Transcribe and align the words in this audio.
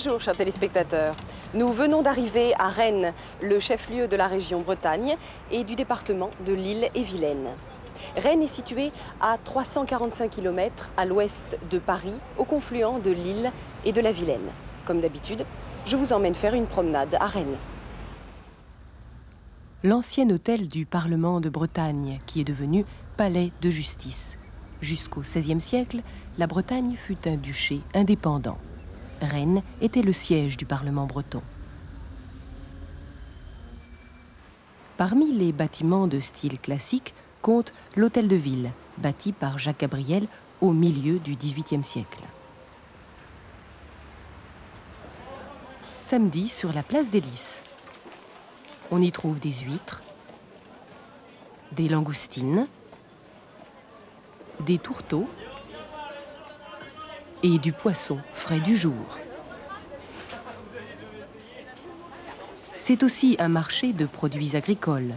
Bonjour 0.00 0.20
chers 0.20 0.36
téléspectateurs. 0.36 1.16
Nous 1.54 1.72
venons 1.72 2.02
d'arriver 2.02 2.54
à 2.56 2.68
Rennes, 2.68 3.12
le 3.42 3.58
chef-lieu 3.58 4.06
de 4.06 4.14
la 4.14 4.28
région 4.28 4.60
Bretagne 4.60 5.16
et 5.50 5.64
du 5.64 5.74
département 5.74 6.30
de 6.46 6.52
l'île-et-Vilaine. 6.52 7.48
Rennes 8.16 8.42
est 8.42 8.46
située 8.46 8.92
à 9.20 9.38
345 9.42 10.30
km 10.30 10.88
à 10.96 11.04
l'ouest 11.04 11.58
de 11.68 11.80
Paris, 11.80 12.12
au 12.38 12.44
confluent 12.44 13.00
de 13.02 13.10
l'île 13.10 13.50
et 13.84 13.90
de 13.90 14.00
la 14.00 14.12
Vilaine. 14.12 14.52
Comme 14.84 15.00
d'habitude, 15.00 15.44
je 15.84 15.96
vous 15.96 16.12
emmène 16.12 16.36
faire 16.36 16.54
une 16.54 16.66
promenade 16.66 17.16
à 17.18 17.26
Rennes. 17.26 17.58
L'ancien 19.82 20.30
hôtel 20.30 20.68
du 20.68 20.86
Parlement 20.86 21.40
de 21.40 21.48
Bretagne, 21.48 22.20
qui 22.24 22.40
est 22.40 22.44
devenu 22.44 22.84
palais 23.16 23.50
de 23.62 23.68
justice. 23.68 24.38
Jusqu'au 24.80 25.22
XVIe 25.22 25.60
siècle, 25.60 26.02
la 26.38 26.46
Bretagne 26.46 26.94
fut 26.94 27.26
un 27.26 27.34
duché 27.34 27.80
indépendant. 27.94 28.58
Rennes 29.20 29.62
était 29.80 30.02
le 30.02 30.12
siège 30.12 30.56
du 30.56 30.64
Parlement 30.64 31.06
breton. 31.06 31.42
Parmi 34.96 35.32
les 35.32 35.52
bâtiments 35.52 36.06
de 36.06 36.20
style 36.20 36.58
classique 36.58 37.14
compte 37.42 37.72
l'Hôtel 37.96 38.26
de 38.26 38.36
Ville, 38.36 38.72
bâti 38.98 39.32
par 39.32 39.58
Jacques 39.58 39.80
Gabriel 39.80 40.26
au 40.60 40.72
milieu 40.72 41.18
du 41.18 41.36
XVIIIe 41.36 41.84
siècle. 41.84 42.24
Samedi, 46.00 46.48
sur 46.48 46.72
la 46.72 46.82
place 46.82 47.10
des 47.10 47.20
Lys, 47.20 47.62
on 48.90 49.02
y 49.02 49.12
trouve 49.12 49.40
des 49.40 49.52
huîtres, 49.52 50.02
des 51.72 51.88
langoustines, 51.88 52.66
des 54.60 54.78
tourteaux 54.78 55.28
et 57.42 57.58
du 57.58 57.72
poisson 57.72 58.18
frais 58.32 58.60
du 58.60 58.76
jour. 58.76 59.18
C'est 62.78 63.02
aussi 63.02 63.36
un 63.38 63.48
marché 63.48 63.92
de 63.92 64.06
produits 64.06 64.56
agricoles. 64.56 65.14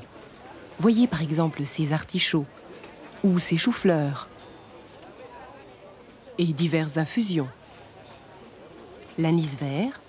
Voyez 0.80 1.08
par 1.08 1.22
exemple 1.22 1.66
ces 1.66 1.94
artichauts 1.94 2.46
ou 3.24 3.40
ces 3.40 3.58
choux-fleurs 3.58 4.28
et 6.38 6.46
diverses 6.46 6.98
infusions. 6.98 7.48
L'anis 9.18 9.58
vert, 9.60 10.02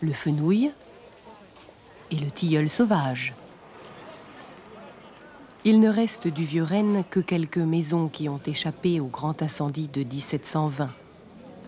le 0.00 0.12
fenouil 0.12 0.72
et 2.10 2.16
le 2.16 2.30
tilleul 2.30 2.68
sauvage. 2.68 3.34
Il 5.64 5.80
ne 5.80 5.88
reste 5.88 6.28
du 6.28 6.44
vieux 6.44 6.62
Rennes 6.62 7.04
que 7.10 7.20
quelques 7.20 7.58
maisons 7.58 8.08
qui 8.08 8.28
ont 8.28 8.40
échappé 8.46 9.00
au 9.00 9.06
grand 9.06 9.42
incendie 9.42 9.88
de 9.88 10.02
1720. 10.02 10.88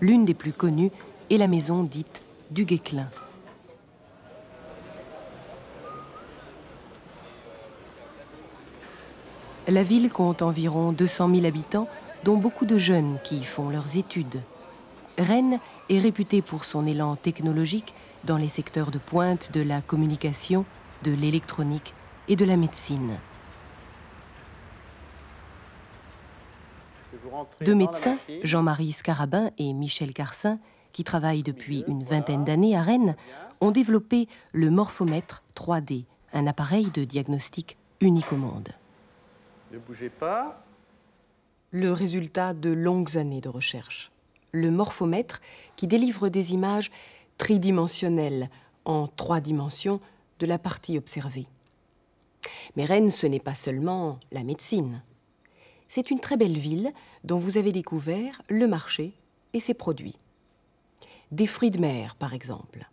L'une 0.00 0.24
des 0.24 0.34
plus 0.34 0.52
connues 0.52 0.90
est 1.28 1.36
la 1.36 1.46
maison 1.46 1.82
dite 1.82 2.22
du 2.50 2.64
Guéclin. 2.64 3.08
La 9.68 9.82
ville 9.82 10.10
compte 10.10 10.40
environ 10.40 10.92
200 10.92 11.34
000 11.34 11.46
habitants, 11.46 11.86
dont 12.24 12.38
beaucoup 12.38 12.64
de 12.64 12.78
jeunes 12.78 13.18
qui 13.22 13.38
y 13.38 13.44
font 13.44 13.68
leurs 13.68 13.96
études. 13.96 14.40
Rennes 15.18 15.60
est 15.90 16.00
réputée 16.00 16.40
pour 16.40 16.64
son 16.64 16.86
élan 16.86 17.16
technologique 17.16 17.94
dans 18.24 18.38
les 18.38 18.48
secteurs 18.48 18.90
de 18.90 18.98
pointe 18.98 19.52
de 19.52 19.60
la 19.60 19.82
communication, 19.82 20.64
de 21.04 21.12
l'électronique 21.12 21.94
et 22.26 22.36
de 22.36 22.44
la 22.46 22.56
médecine. 22.56 23.18
Deux 27.60 27.74
médecins, 27.74 28.18
Jean-Marie 28.42 28.92
Scarabin 28.92 29.50
et 29.58 29.72
Michel 29.72 30.12
Carcin, 30.12 30.58
qui 30.92 31.04
travaillent 31.04 31.42
depuis 31.42 31.84
une 31.86 32.02
vingtaine 32.02 32.44
d'années 32.44 32.76
à 32.76 32.82
Rennes, 32.82 33.16
ont 33.60 33.70
développé 33.70 34.28
le 34.52 34.70
morphomètre 34.70 35.42
3D, 35.54 36.04
un 36.32 36.46
appareil 36.46 36.90
de 36.90 37.04
diagnostic 37.04 37.76
unique 38.00 38.32
au 38.32 38.36
monde. 38.36 38.70
Ne 39.72 39.78
bougez 39.78 40.10
pas. 40.10 40.64
Le 41.70 41.92
résultat 41.92 42.54
de 42.54 42.70
longues 42.70 43.16
années 43.16 43.40
de 43.40 43.48
recherche. 43.48 44.10
Le 44.52 44.70
morphomètre 44.70 45.40
qui 45.76 45.86
délivre 45.86 46.28
des 46.28 46.52
images 46.52 46.90
tridimensionnelles 47.38 48.50
en 48.84 49.06
trois 49.06 49.40
dimensions 49.40 50.00
de 50.40 50.46
la 50.46 50.58
partie 50.58 50.98
observée. 50.98 51.46
Mais 52.74 52.84
Rennes, 52.84 53.10
ce 53.10 53.26
n'est 53.26 53.38
pas 53.38 53.54
seulement 53.54 54.18
la 54.32 54.42
médecine. 54.42 55.02
C'est 55.90 56.12
une 56.12 56.20
très 56.20 56.36
belle 56.36 56.56
ville 56.56 56.92
dont 57.24 57.36
vous 57.36 57.58
avez 57.58 57.72
découvert 57.72 58.42
le 58.48 58.68
marché 58.68 59.12
et 59.52 59.58
ses 59.58 59.74
produits. 59.74 60.16
Des 61.32 61.48
fruits 61.48 61.72
de 61.72 61.80
mer, 61.80 62.14
par 62.14 62.32
exemple. 62.32 62.88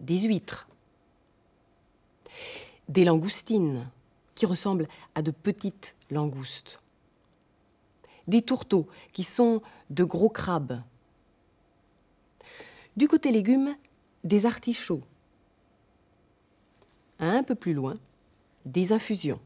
Des 0.00 0.20
huîtres. 0.20 0.66
Des 2.88 3.04
langoustines, 3.04 3.86
qui 4.34 4.46
ressemblent 4.46 4.88
à 5.14 5.20
de 5.20 5.30
petites 5.30 5.94
langoustes. 6.10 6.80
Des 8.26 8.40
tourteaux, 8.40 8.88
qui 9.12 9.22
sont 9.22 9.60
de 9.90 10.02
gros 10.02 10.30
crabes. 10.30 10.80
Du 12.96 13.08
côté 13.08 13.30
légumes, 13.30 13.76
des 14.24 14.46
artichauts. 14.46 15.02
Un 17.18 17.42
peu 17.42 17.54
plus 17.54 17.74
loin, 17.74 17.98
des 18.64 18.94
infusions. 18.94 19.40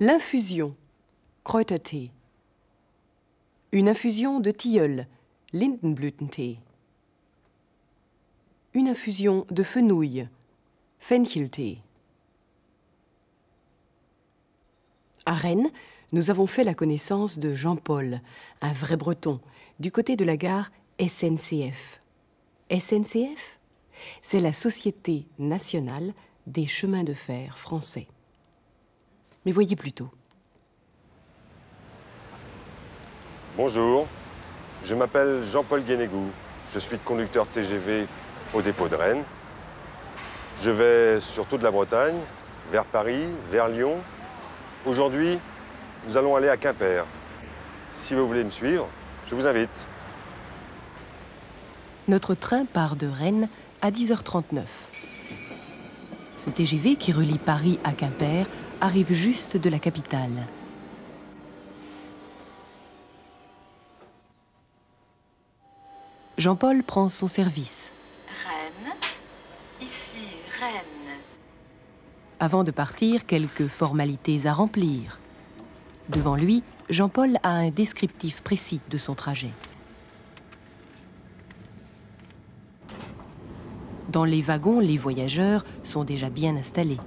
L'infusion 0.00 0.74
Une 3.72 3.88
infusion 3.88 4.38
de 4.38 4.50
tilleul, 4.50 5.06
Lindenblütentee. 5.54 6.58
Une 8.74 8.88
infusion 8.88 9.46
de 9.50 9.62
fenouil, 9.62 10.28
Fencheltee. 10.98 11.80
À 15.24 15.32
Rennes, 15.32 15.70
nous 16.12 16.28
avons 16.28 16.46
fait 16.46 16.64
la 16.64 16.74
connaissance 16.74 17.38
de 17.38 17.54
Jean-Paul, 17.54 18.20
un 18.60 18.72
vrai 18.72 18.98
breton, 18.98 19.40
du 19.80 19.90
côté 19.90 20.16
de 20.16 20.26
la 20.26 20.36
gare 20.36 20.70
SNCF. 21.00 22.02
SNCF 22.70 23.58
C'est 24.20 24.40
la 24.40 24.52
Société 24.52 25.26
nationale 25.38 26.12
des 26.46 26.66
chemins 26.66 27.04
de 27.04 27.14
fer 27.14 27.56
français. 27.56 28.06
Mais 29.46 29.52
voyez 29.52 29.76
plutôt. 29.76 30.10
Bonjour, 33.58 34.06
je 34.84 34.94
m'appelle 34.94 35.42
Jean-Paul 35.50 35.82
Guénégou. 35.82 36.28
Je 36.72 36.78
suis 36.78 36.96
conducteur 36.96 37.44
TGV 37.48 38.06
au 38.54 38.62
dépôt 38.62 38.86
de 38.86 38.94
Rennes. 38.94 39.24
Je 40.62 40.70
vais 40.70 41.18
sur 41.18 41.44
toute 41.44 41.64
la 41.64 41.72
Bretagne, 41.72 42.14
vers 42.70 42.84
Paris, 42.84 43.24
vers 43.50 43.66
Lyon. 43.66 43.96
Aujourd'hui, 44.86 45.40
nous 46.06 46.16
allons 46.16 46.36
aller 46.36 46.48
à 46.48 46.56
Quimper. 46.56 47.04
Si 47.90 48.14
vous 48.14 48.28
voulez 48.28 48.44
me 48.44 48.50
suivre, 48.50 48.86
je 49.26 49.34
vous 49.34 49.44
invite. 49.44 49.88
Notre 52.06 52.34
train 52.34 52.64
part 52.64 52.94
de 52.94 53.08
Rennes 53.08 53.48
à 53.82 53.90
10h39. 53.90 54.62
Ce 56.44 56.50
TGV 56.50 56.94
qui 56.94 57.10
relie 57.10 57.38
Paris 57.38 57.80
à 57.82 57.90
Quimper 57.90 58.46
arrive 58.80 59.12
juste 59.12 59.56
de 59.56 59.68
la 59.68 59.80
capitale. 59.80 60.46
Jean-Paul 66.38 66.84
prend 66.84 67.08
son 67.08 67.26
service. 67.26 67.90
Rennes, 68.46 68.94
ici 69.80 70.28
Rennes. 70.60 71.18
Avant 72.38 72.62
de 72.62 72.70
partir, 72.70 73.26
quelques 73.26 73.66
formalités 73.66 74.46
à 74.46 74.52
remplir. 74.52 75.18
Devant 76.08 76.36
lui, 76.36 76.62
Jean-Paul 76.90 77.38
a 77.42 77.50
un 77.50 77.70
descriptif 77.70 78.40
précis 78.42 78.80
de 78.88 78.98
son 78.98 79.16
trajet. 79.16 79.50
Dans 84.08 84.24
les 84.24 84.40
wagons, 84.40 84.78
les 84.78 84.96
voyageurs 84.96 85.64
sont 85.82 86.04
déjà 86.04 86.30
bien 86.30 86.54
installés. 86.54 87.00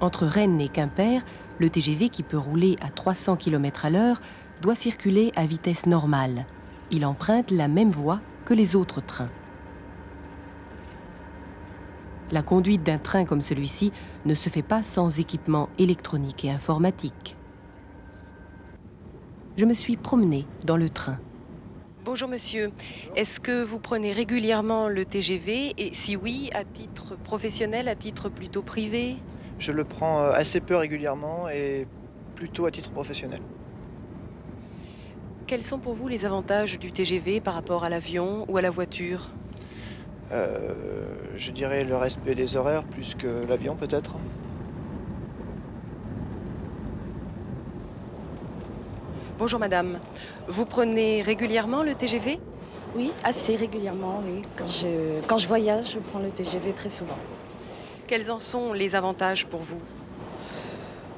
Entre 0.00 0.26
Rennes 0.26 0.60
et 0.60 0.68
Quimper, 0.68 1.22
le 1.58 1.70
TGV 1.70 2.08
qui 2.08 2.22
peut 2.22 2.38
rouler 2.38 2.76
à 2.80 2.90
300 2.90 3.36
km 3.36 3.84
à 3.84 3.90
l'heure 3.90 4.20
doit 4.60 4.74
circuler 4.74 5.32
à 5.36 5.46
vitesse 5.46 5.86
normale. 5.86 6.46
Il 6.90 7.04
emprunte 7.06 7.50
la 7.50 7.68
même 7.68 7.90
voie 7.90 8.20
que 8.44 8.54
les 8.54 8.76
autres 8.76 9.00
trains. 9.00 9.30
La 12.32 12.42
conduite 12.42 12.82
d'un 12.82 12.98
train 12.98 13.24
comme 13.24 13.42
celui-ci 13.42 13.92
ne 14.24 14.34
se 14.34 14.48
fait 14.48 14.62
pas 14.62 14.82
sans 14.82 15.18
équipement 15.18 15.68
électronique 15.78 16.44
et 16.44 16.50
informatique. 16.50 17.36
Je 19.56 19.64
me 19.66 19.74
suis 19.74 19.96
promenée 19.96 20.46
dans 20.64 20.76
le 20.76 20.88
train. 20.88 21.18
Bonjour 22.04 22.28
monsieur, 22.28 22.70
est-ce 23.16 23.40
que 23.40 23.62
vous 23.62 23.78
prenez 23.78 24.12
régulièrement 24.12 24.88
le 24.88 25.04
TGV 25.04 25.74
et 25.78 25.94
si 25.94 26.16
oui, 26.16 26.50
à 26.52 26.64
titre 26.64 27.16
professionnel, 27.16 27.88
à 27.88 27.94
titre 27.94 28.28
plutôt 28.28 28.62
privé? 28.62 29.16
Je 29.64 29.72
le 29.72 29.84
prends 29.84 30.18
euh, 30.18 30.32
assez 30.32 30.60
peu 30.60 30.76
régulièrement 30.76 31.48
et 31.48 31.86
plutôt 32.34 32.66
à 32.66 32.70
titre 32.70 32.90
professionnel. 32.90 33.40
Quels 35.46 35.62
sont 35.62 35.78
pour 35.78 35.94
vous 35.94 36.06
les 36.06 36.26
avantages 36.26 36.78
du 36.78 36.92
TGV 36.92 37.40
par 37.40 37.54
rapport 37.54 37.82
à 37.82 37.88
l'avion 37.88 38.44
ou 38.50 38.58
à 38.58 38.60
la 38.60 38.68
voiture? 38.68 39.30
Euh, 40.32 40.74
je 41.36 41.50
dirais 41.50 41.82
le 41.82 41.96
respect 41.96 42.34
des 42.34 42.56
horaires 42.56 42.84
plus 42.84 43.14
que 43.14 43.46
l'avion 43.48 43.74
peut-être. 43.74 44.16
Bonjour 49.38 49.58
madame, 49.58 49.98
vous 50.46 50.66
prenez 50.66 51.22
régulièrement 51.22 51.82
le 51.82 51.94
TGV 51.94 52.38
Oui, 52.94 53.12
assez 53.24 53.56
régulièrement, 53.56 54.20
oui. 54.26 54.42
Quand 54.58 54.66
je, 54.66 55.26
quand 55.26 55.38
je 55.38 55.48
voyage, 55.48 55.92
je 55.92 56.00
prends 56.00 56.18
le 56.18 56.30
TGV 56.30 56.74
très 56.74 56.90
souvent. 56.90 57.16
Quels 58.06 58.30
en 58.30 58.38
sont 58.38 58.74
les 58.74 58.96
avantages 58.96 59.46
pour 59.46 59.60
vous? 59.60 59.80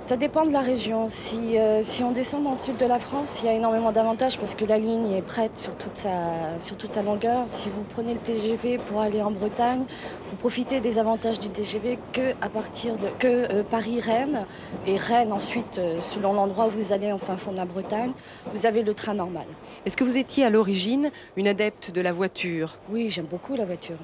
Ça 0.02 0.16
dépend 0.16 0.46
de 0.46 0.52
la 0.52 0.60
région. 0.60 1.08
Si, 1.08 1.58
euh, 1.58 1.80
si 1.82 2.04
on 2.04 2.12
descend 2.12 2.44
dans 2.44 2.50
le 2.50 2.56
sud 2.56 2.76
de 2.76 2.86
la 2.86 3.00
France, 3.00 3.40
il 3.42 3.46
y 3.46 3.48
a 3.48 3.54
énormément 3.54 3.90
d'avantages 3.90 4.38
parce 4.38 4.54
que 4.54 4.64
la 4.64 4.78
ligne 4.78 5.10
est 5.10 5.22
prête 5.22 5.58
sur 5.58 5.74
toute, 5.76 5.96
sa, 5.96 6.60
sur 6.60 6.76
toute 6.76 6.94
sa 6.94 7.02
longueur. 7.02 7.42
Si 7.46 7.70
vous 7.70 7.82
prenez 7.82 8.14
le 8.14 8.20
TGV 8.20 8.78
pour 8.78 9.00
aller 9.00 9.20
en 9.20 9.32
Bretagne, 9.32 9.84
vous 10.30 10.36
profitez 10.36 10.80
des 10.80 11.00
avantages 11.00 11.40
du 11.40 11.50
TGV 11.50 11.98
que 12.12 12.34
à 12.40 12.48
partir 12.48 12.98
de 12.98 13.08
que 13.18 13.52
euh, 13.52 13.64
Paris-Rennes 13.68 14.46
et 14.86 14.96
Rennes 14.96 15.32
ensuite, 15.32 15.78
euh, 15.78 16.00
selon 16.00 16.34
l'endroit 16.34 16.68
où 16.68 16.70
vous 16.70 16.92
allez 16.92 17.10
en 17.10 17.18
fin 17.18 17.36
fond 17.36 17.50
de 17.50 17.56
la 17.56 17.64
Bretagne, 17.64 18.12
vous 18.52 18.64
avez 18.64 18.84
le 18.84 18.94
train 18.94 19.14
normal. 19.14 19.46
Est-ce 19.86 19.96
que 19.96 20.04
vous 20.04 20.16
étiez 20.16 20.44
à 20.44 20.50
l'origine 20.50 21.10
une 21.36 21.48
adepte 21.48 21.90
de 21.90 22.00
la 22.00 22.12
voiture? 22.12 22.78
Oui, 22.90 23.10
j'aime 23.10 23.26
beaucoup 23.26 23.56
la 23.56 23.64
voiture. 23.64 23.98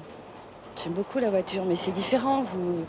J'aime 0.81 0.93
beaucoup 0.93 1.19
la 1.19 1.29
voiture, 1.29 1.63
mais 1.65 1.75
c'est 1.75 1.91
différent. 1.91 2.41
Vous, 2.41 2.85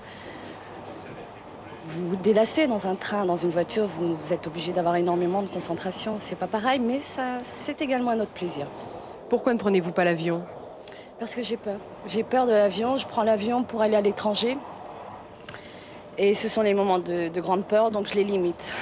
vous 1.85 2.09
vous 2.09 2.17
délassez 2.17 2.67
dans 2.67 2.87
un 2.87 2.95
train, 2.95 3.25
dans 3.25 3.37
une 3.37 3.51
voiture, 3.51 3.87
vous, 3.87 4.15
vous 4.15 4.33
êtes 4.33 4.47
obligé 4.47 4.73
d'avoir 4.73 4.97
énormément 4.97 5.43
de 5.43 5.49
concentration. 5.49 6.17
C'est 6.19 6.35
pas 6.35 6.47
pareil, 6.47 6.81
mais 6.81 6.99
ça, 6.99 7.41
c'est 7.43 7.83
également 7.83 8.13
un 8.13 8.21
autre 8.21 8.33
plaisir. 8.33 8.67
Pourquoi 9.29 9.53
ne 9.55 9.59
prenez-vous 9.59 9.93
pas 9.93 10.05
l'avion? 10.05 10.43
Parce 11.19 11.35
que 11.35 11.43
j'ai 11.43 11.57
peur. 11.57 11.79
J'ai 12.09 12.25
peur 12.25 12.47
de 12.47 12.53
l'avion. 12.53 12.97
Je 12.97 13.07
prends 13.07 13.23
l'avion 13.23 13.63
pour 13.63 13.83
aller 13.83 13.97
à 13.97 14.01
l'étranger. 14.01 14.57
Et 16.19 16.35
ce 16.35 16.49
sont 16.49 16.63
les 16.63 16.75
moments 16.75 16.99
de, 16.99 17.29
de 17.29 17.41
grande 17.41 17.65
peur, 17.65 17.91
donc 17.91 18.07
je 18.07 18.15
les 18.15 18.25
limite. 18.25 18.75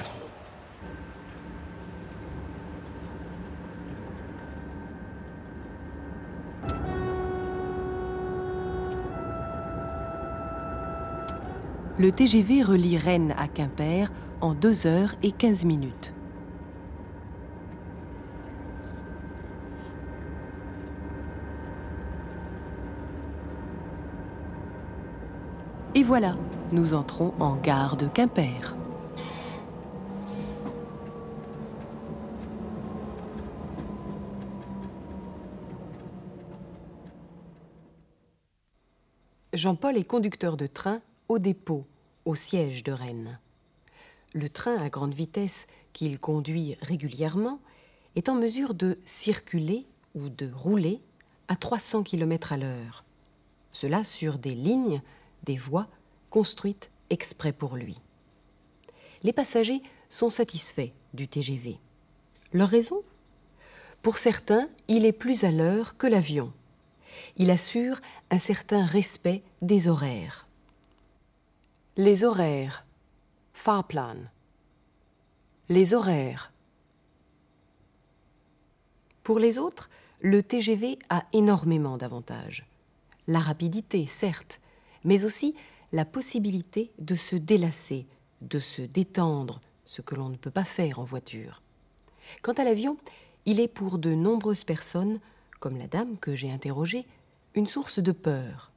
Le 11.99 12.11
TGV 12.11 12.62
relie 12.62 12.97
Rennes 12.97 13.35
à 13.37 13.49
Quimper 13.49 14.11
en 14.41 14.55
2 14.55 14.87
heures 14.87 15.15
et 15.23 15.31
15 15.31 15.67
minutes. 15.67 16.15
Et 25.94 26.03
voilà, 26.03 26.35
nous 26.73 26.94
entrons 26.94 27.35
en 27.39 27.56
gare 27.56 27.99
de 27.99 28.09
Quimper. 28.09 28.75
Jean-Paul 39.53 39.99
est 39.99 40.05
conducteur 40.05 40.56
de 40.56 40.67
train 40.67 41.03
au 41.28 41.38
dépôt, 41.38 41.86
au 42.24 42.34
siège 42.34 42.84
de 42.84 42.92
Rennes. 42.92 43.38
Le 44.34 44.48
train 44.48 44.76
à 44.76 44.88
grande 44.88 45.14
vitesse 45.14 45.66
qu'il 45.92 46.19
conduit 46.19 46.76
régulièrement 46.80 47.60
est 48.16 48.28
en 48.28 48.34
mesure 48.34 48.74
de 48.74 48.98
circuler 49.04 49.86
ou 50.14 50.28
de 50.28 50.50
rouler 50.52 51.00
à 51.48 51.56
300 51.56 52.02
km 52.02 52.52
à 52.52 52.56
l'heure. 52.56 53.04
Cela 53.72 54.04
sur 54.04 54.38
des 54.38 54.54
lignes, 54.54 55.02
des 55.44 55.56
voies 55.56 55.88
construites 56.30 56.90
exprès 57.10 57.52
pour 57.52 57.76
lui. 57.76 57.98
Les 59.22 59.32
passagers 59.32 59.82
sont 60.08 60.30
satisfaits 60.30 60.92
du 61.14 61.28
TGV. 61.28 61.78
Leur 62.52 62.69
raison? 62.69 63.02
Pour 64.02 64.19
certains, 64.19 64.69
il 64.88 65.06
est 65.06 65.12
plus 65.12 65.44
à 65.44 65.50
l'heure 65.50 65.96
que 65.96 66.06
l'avion. 66.06 66.52
Il 67.36 67.50
assure 67.50 68.00
un 68.30 68.38
certain 68.38 68.84
respect 68.84 69.42
des 69.60 69.88
horaires. 69.88 70.48
Les 71.99 72.25
horaires. 72.25 72.87
Fahrplan. 73.53 74.17
Les 75.69 75.93
horaires. 75.93 76.50
Pour 79.23 79.39
les 79.39 79.59
autres, 79.59 79.91
le 80.23 80.43
TGV 80.43 80.99
a 81.11 81.27
énormément 81.35 81.99
d'avantages. 81.99 82.65
La 83.29 83.41
rapidité, 83.41 84.06
certes, 84.06 84.59
mais 85.05 85.27
aussi 85.27 85.55
la 85.93 86.06
possibilité 86.06 86.91
de 86.99 87.15
se 87.15 87.37
délasser, 87.37 88.06
de 88.41 88.59
se 88.59 88.81
détendre, 88.81 89.61
ce 89.85 90.00
que 90.00 90.15
l'on 90.15 90.31
ne 90.31 90.37
peut 90.37 90.50
pas 90.50 90.65
faire 90.65 90.99
en 90.99 91.05
voiture. 91.05 91.61
Quant 92.41 92.55
à 92.55 92.65
l'avion, 92.65 92.97
il 93.44 93.61
est 93.61 93.69
pour 93.69 93.99
de 93.99 94.15
nombreuses 94.15 94.65
personnes, 94.65 95.21
comme 95.61 95.77
la 95.77 95.89
dame 95.89 96.17
que 96.17 96.35
j'ai 96.35 96.50
interrogée, 96.50 97.05
une 97.55 97.67
source 97.67 97.99
de 97.99 98.13
peur. 98.13 98.70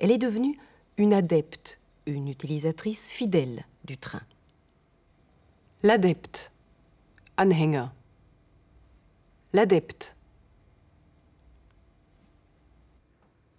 Elle 0.00 0.10
est 0.10 0.18
devenue 0.18 0.58
une 0.96 1.14
adepte, 1.14 1.78
une 2.08 2.28
utilisatrice 2.28 3.10
fidèle 3.10 3.64
du 3.84 3.96
train. 3.96 4.22
L'adepte. 5.82 6.52
Anhänger. 7.36 7.86
L'adepte. 9.52 10.16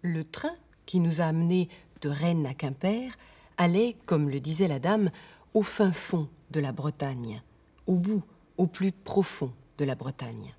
Le 0.01 0.23
train 0.23 0.53
qui 0.85 0.99
nous 0.99 1.21
a 1.21 1.25
amenés 1.25 1.69
de 2.01 2.09
Rennes 2.09 2.45
à 2.45 2.53
Quimper 2.53 3.17
allait, 3.57 3.95
comme 4.05 4.29
le 4.29 4.39
disait 4.39 4.67
la 4.67 4.79
dame, 4.79 5.11
au 5.53 5.63
fin 5.63 5.91
fond 5.91 6.29
de 6.51 6.59
la 6.59 6.71
Bretagne, 6.71 7.41
au 7.87 7.95
bout, 7.95 8.23
au 8.57 8.67
plus 8.67 8.91
profond 8.91 9.51
de 9.77 9.85
la 9.85 9.95
Bretagne. 9.95 10.53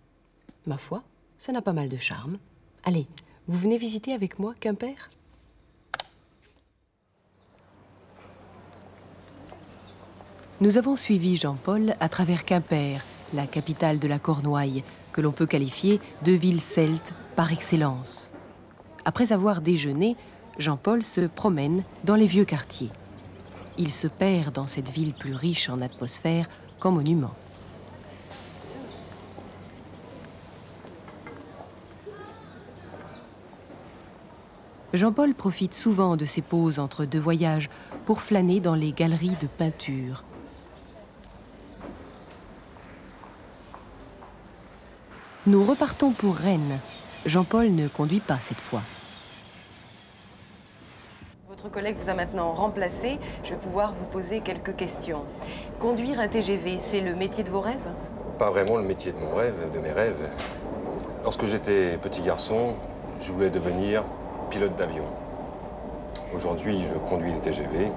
Ma 0.66 0.78
foi, 0.78 1.02
ça 1.38 1.52
n'a 1.52 1.62
pas 1.62 1.72
mal 1.72 1.88
de 1.88 1.96
charme. 1.96 2.38
Allez, 2.84 3.06
vous 3.48 3.58
venez 3.58 3.78
visiter 3.78 4.12
avec 4.12 4.38
moi 4.38 4.54
Quimper? 4.60 5.10
Nous 10.62 10.76
avons 10.76 10.94
suivi 10.94 11.36
Jean-Paul 11.36 11.94
à 12.00 12.10
travers 12.10 12.44
Quimper, 12.44 13.00
la 13.32 13.46
capitale 13.46 13.98
de 13.98 14.06
la 14.06 14.18
Cornouaille, 14.18 14.84
que 15.10 15.22
l'on 15.22 15.32
peut 15.32 15.46
qualifier 15.46 16.02
de 16.22 16.32
ville 16.32 16.60
celte 16.60 17.14
par 17.34 17.50
excellence. 17.50 18.28
Après 19.06 19.32
avoir 19.32 19.62
déjeuné, 19.62 20.18
Jean-Paul 20.58 21.02
se 21.02 21.22
promène 21.22 21.82
dans 22.04 22.14
les 22.14 22.26
vieux 22.26 22.44
quartiers. 22.44 22.90
Il 23.78 23.90
se 23.90 24.06
perd 24.06 24.54
dans 24.54 24.66
cette 24.66 24.90
ville 24.90 25.14
plus 25.14 25.34
riche 25.34 25.70
en 25.70 25.80
atmosphère 25.80 26.46
qu'en 26.78 26.90
monuments. 26.90 27.34
Jean-Paul 34.92 35.32
profite 35.32 35.72
souvent 35.72 36.16
de 36.16 36.26
ses 36.26 36.42
pauses 36.42 36.78
entre 36.78 37.06
deux 37.06 37.18
voyages 37.18 37.70
pour 38.04 38.20
flâner 38.20 38.60
dans 38.60 38.74
les 38.74 38.92
galeries 38.92 39.36
de 39.40 39.46
peinture. 39.46 40.22
Nous 45.46 45.64
repartons 45.64 46.12
pour 46.12 46.36
Rennes. 46.36 46.80
Jean-Paul 47.24 47.70
ne 47.70 47.88
conduit 47.88 48.20
pas 48.20 48.36
cette 48.42 48.60
fois. 48.60 48.82
Votre 51.48 51.70
collègue 51.70 51.96
vous 51.98 52.10
a 52.10 52.14
maintenant 52.14 52.52
remplacé. 52.52 53.18
Je 53.42 53.50
vais 53.50 53.56
pouvoir 53.56 53.94
vous 53.94 54.04
poser 54.04 54.40
quelques 54.40 54.76
questions. 54.76 55.24
Conduire 55.78 56.20
un 56.20 56.28
TGV, 56.28 56.76
c'est 56.78 57.00
le 57.00 57.14
métier 57.14 57.42
de 57.42 57.48
vos 57.48 57.60
rêves? 57.60 57.78
Pas 58.38 58.50
vraiment 58.50 58.76
le 58.76 58.82
métier 58.82 59.12
de 59.12 59.18
mon 59.18 59.34
rêve, 59.34 59.54
de 59.72 59.78
mes 59.78 59.92
rêves. 59.92 60.28
Lorsque 61.24 61.46
j'étais 61.46 61.96
petit 61.96 62.20
garçon, 62.20 62.74
je 63.22 63.32
voulais 63.32 63.48
devenir 63.50 64.04
pilote 64.50 64.76
d'avion. 64.76 65.06
Aujourd'hui, 66.34 66.80
je 66.86 66.98
conduis 67.08 67.32
les 67.32 67.40
TGV. 67.40 67.90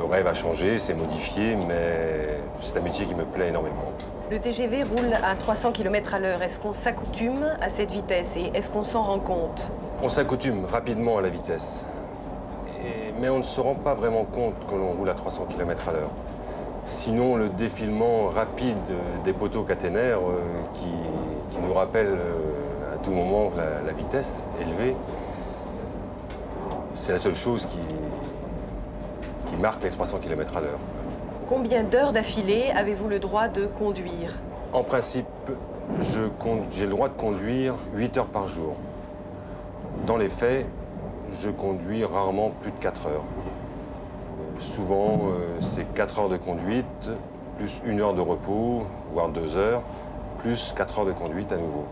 Le 0.00 0.06
rêve 0.06 0.26
a 0.26 0.32
changé, 0.32 0.78
s'est 0.78 0.94
modifié, 0.94 1.56
mais 1.68 2.38
c'est 2.58 2.74
un 2.78 2.80
métier 2.80 3.04
qui 3.04 3.14
me 3.14 3.24
plaît 3.24 3.48
énormément. 3.48 3.84
Le 4.30 4.38
TGV 4.38 4.84
roule 4.84 5.12
à 5.22 5.34
300 5.34 5.72
km 5.72 6.14
à 6.14 6.18
l'heure. 6.18 6.42
Est-ce 6.42 6.58
qu'on 6.58 6.72
s'accoutume 6.72 7.44
à 7.60 7.68
cette 7.68 7.90
vitesse 7.90 8.34
et 8.38 8.50
est-ce 8.54 8.70
qu'on 8.70 8.82
s'en 8.82 9.02
rend 9.02 9.18
compte? 9.18 9.68
On 10.02 10.08
s'accoutume 10.08 10.64
rapidement 10.64 11.18
à 11.18 11.20
la 11.20 11.28
vitesse. 11.28 11.84
Et- 12.82 13.12
mais 13.20 13.28
on 13.28 13.40
ne 13.40 13.42
se 13.44 13.60
rend 13.60 13.74
pas 13.74 13.92
vraiment 13.92 14.24
compte 14.24 14.54
que 14.70 14.74
l'on 14.74 14.92
roule 14.92 15.10
à 15.10 15.14
300 15.14 15.44
km 15.50 15.90
à 15.90 15.92
l'heure. 15.92 16.10
Sinon, 16.84 17.36
le 17.36 17.50
défilement 17.50 18.28
rapide 18.30 18.78
des 19.22 19.34
poteaux 19.34 19.64
caténaires 19.64 20.20
euh, 20.26 20.40
qui, 20.72 20.86
qui 21.50 21.58
nous 21.60 21.74
rappelle 21.74 22.06
euh, 22.06 22.94
à 22.94 22.96
tout 23.04 23.10
moment 23.10 23.52
la, 23.54 23.82
la 23.86 23.92
vitesse 23.92 24.46
élevée, 24.62 24.96
c'est 26.94 27.12
la 27.12 27.18
seule 27.18 27.34
chose 27.34 27.66
qui, 27.66 27.76
qui 27.76 28.29
marque 29.60 29.82
les 29.82 29.90
300 29.90 30.18
km 30.18 30.56
à 30.56 30.60
l'heure. 30.60 30.78
Combien 31.48 31.82
d'heures 31.82 32.12
d'affilée 32.12 32.70
avez-vous 32.74 33.08
le 33.08 33.18
droit 33.18 33.48
de 33.48 33.66
conduire? 33.66 34.38
En 34.72 34.82
principe, 34.82 35.26
j'ai 36.00 36.84
le 36.84 36.90
droit 36.90 37.08
de 37.08 37.14
conduire 37.14 37.74
8 37.94 38.16
heures 38.18 38.26
par 38.28 38.46
jour. 38.48 38.74
Dans 40.06 40.16
les 40.16 40.28
faits, 40.28 40.66
je 41.42 41.50
conduis 41.50 42.04
rarement 42.04 42.50
plus 42.62 42.70
de 42.70 42.76
4 42.78 43.06
heures. 43.08 43.24
Euh, 44.40 44.60
souvent, 44.60 45.20
euh, 45.28 45.56
c'est 45.60 45.84
4 45.94 46.20
heures 46.20 46.28
de 46.28 46.36
conduite, 46.36 47.10
plus 47.58 47.82
une 47.84 48.00
heure 48.00 48.14
de 48.14 48.20
repos, 48.20 48.86
voire 49.12 49.28
2 49.28 49.56
heures, 49.56 49.82
plus 50.38 50.72
4 50.76 51.00
heures 51.00 51.06
de 51.06 51.12
conduite 51.12 51.50
à 51.52 51.56
nouveau. 51.56 51.84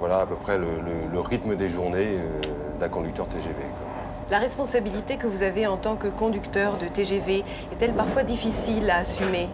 Voilà 0.00 0.20
à 0.20 0.26
peu 0.26 0.34
près 0.34 0.58
le, 0.58 0.64
le- 0.64 1.12
le 1.12 1.20
rythme 1.20 1.54
des 1.56 1.68
journées 1.68 2.18
euh, 2.18 2.40
d'un 2.80 2.88
conducteur 2.88 3.26
TGV. 3.28 3.54
quoi. 3.54 3.95
La 4.28 4.38
responsabilité 4.38 5.16
que 5.18 5.28
vous 5.28 5.44
avez 5.44 5.68
en 5.68 5.76
tant 5.76 5.94
que 5.94 6.08
conducteur 6.08 6.78
de 6.78 6.86
TGV 6.86 7.44
est-elle 7.72 7.92
parfois 7.92 8.24
difficile 8.24 8.90
à 8.90 8.96
assumer? 8.98 9.48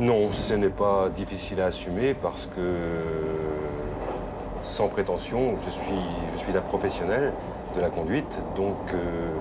Non, 0.00 0.32
ce 0.32 0.54
n'est 0.54 0.68
pas 0.68 1.08
difficile 1.10 1.60
à 1.60 1.66
assumer 1.66 2.12
parce 2.12 2.46
que, 2.46 2.74
sans 4.62 4.88
prétention, 4.88 5.54
je 5.64 5.70
suis, 5.70 5.94
je 6.32 6.38
suis 6.38 6.56
un 6.56 6.60
professionnel 6.60 7.32
de 7.76 7.80
la 7.80 7.88
conduite, 7.88 8.40
donc 8.56 8.76
euh, 8.92 8.96
euh, 8.96 9.32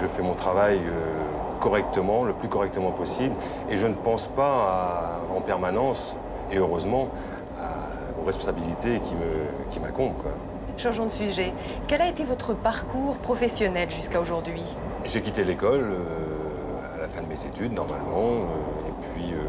je 0.00 0.06
fais 0.06 0.22
mon 0.22 0.34
travail 0.34 0.76
euh, 0.76 1.60
correctement, 1.60 2.24
le 2.24 2.34
plus 2.34 2.48
correctement 2.48 2.90
possible, 2.90 3.34
et 3.70 3.76
je 3.78 3.86
ne 3.86 3.94
pense 3.94 4.26
pas 4.26 5.18
en 5.34 5.40
permanence, 5.40 6.14
et 6.52 6.58
heureusement, 6.58 7.08
aux 8.20 8.26
responsabilités 8.26 9.00
qui 9.00 9.14
me- 9.14 9.70
qui. 9.70 9.80
Changeons 10.80 11.06
de 11.06 11.12
sujet. 11.12 11.52
Quel 11.88 12.00
a 12.00 12.08
été 12.08 12.24
votre 12.24 12.54
parcours 12.54 13.18
professionnel 13.18 13.90
jusqu'à 13.90 14.18
aujourd'hui? 14.18 14.62
J'ai 15.04 15.20
quitté 15.20 15.44
l'école 15.44 15.82
euh, 15.82 16.96
à 16.96 16.98
la 17.02 17.08
fin 17.08 17.20
de 17.20 17.26
mes 17.26 17.44
études, 17.44 17.74
normalement, 17.74 18.16
euh, 18.16 18.88
et 18.88 18.92
puis 19.12 19.34
euh, 19.34 19.42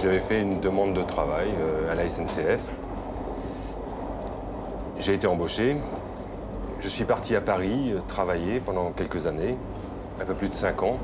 j'avais 0.00 0.20
fait 0.20 0.40
une 0.40 0.60
demande 0.60 0.92
de 0.92 1.02
travail 1.02 1.48
à 1.90 1.96
la 1.96 2.08
SNCF. 2.08 2.68
J'ai 5.00 5.14
été 5.14 5.26
embauché. 5.26 5.78
Je 6.78 6.88
suis 6.88 7.04
parti 7.04 7.34
à 7.34 7.40
Paris 7.40 7.94
travailler 8.06 8.60
pendant 8.60 8.92
quelques 8.92 9.26
années, 9.26 9.56
un 10.20 10.24
peu 10.24 10.34
plus 10.34 10.48
de 10.48 10.54
cinq 10.54 10.84
ans. 10.84 10.98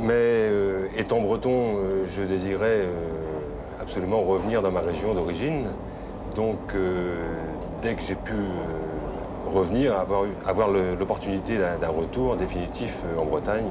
Mais 0.00 0.50
étant 0.98 1.22
breton, 1.22 1.76
je 2.08 2.20
désirais 2.20 2.82
absolument 3.80 4.20
revenir 4.20 4.60
dans 4.60 4.70
ma 4.70 4.80
région 4.80 5.14
d'origine. 5.14 5.68
Donc, 6.36 6.74
euh, 6.74 7.16
dès 7.80 7.94
que 7.94 8.02
j'ai 8.02 8.14
pu 8.14 8.34
euh, 8.34 9.50
revenir, 9.50 9.98
avoir, 9.98 10.24
avoir 10.46 10.68
l'opportunité 10.68 11.56
d'un 11.56 11.88
retour 11.88 12.36
définitif 12.36 13.02
euh, 13.06 13.18
en 13.18 13.24
Bretagne, 13.24 13.64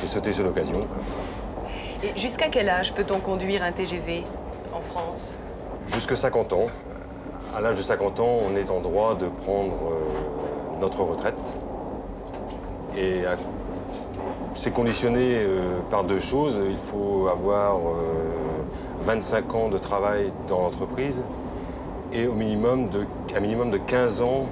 j'ai 0.00 0.06
sauté 0.06 0.30
sur 0.32 0.44
l'occasion. 0.44 0.78
Jusqu'à 2.16 2.48
quel 2.50 2.68
âge 2.68 2.92
peut-on 2.92 3.18
conduire 3.18 3.62
un 3.62 3.72
TGV 3.72 4.24
en 4.74 4.82
France? 4.82 5.38
Jusque 5.86 6.14
50 6.14 6.52
ans. 6.52 6.66
À 7.56 7.62
l'âge 7.62 7.78
de 7.78 7.82
50 7.82 8.20
ans, 8.20 8.38
on 8.46 8.54
est 8.54 8.70
en 8.70 8.80
droit 8.80 9.14
de 9.14 9.26
prendre 9.26 9.92
notre 10.80 11.02
retraite. 11.02 11.56
Et 12.96 13.22
c'est 14.54 14.70
conditionné 14.70 15.44
par 15.90 16.04
deux 16.04 16.20
choses. 16.20 16.56
Il 16.70 16.78
faut 16.78 17.28
avoir 17.28 17.76
25 19.02 19.54
ans 19.54 19.68
de 19.68 19.78
travail 19.78 20.32
dans 20.48 20.60
l'entreprise 20.60 21.22
et 22.12 22.26
au 22.26 22.34
minimum 22.34 22.88
de, 22.90 23.06
un 23.34 23.40
minimum 23.40 23.70
de 23.70 23.78
15 23.78 24.22
ans 24.22 24.46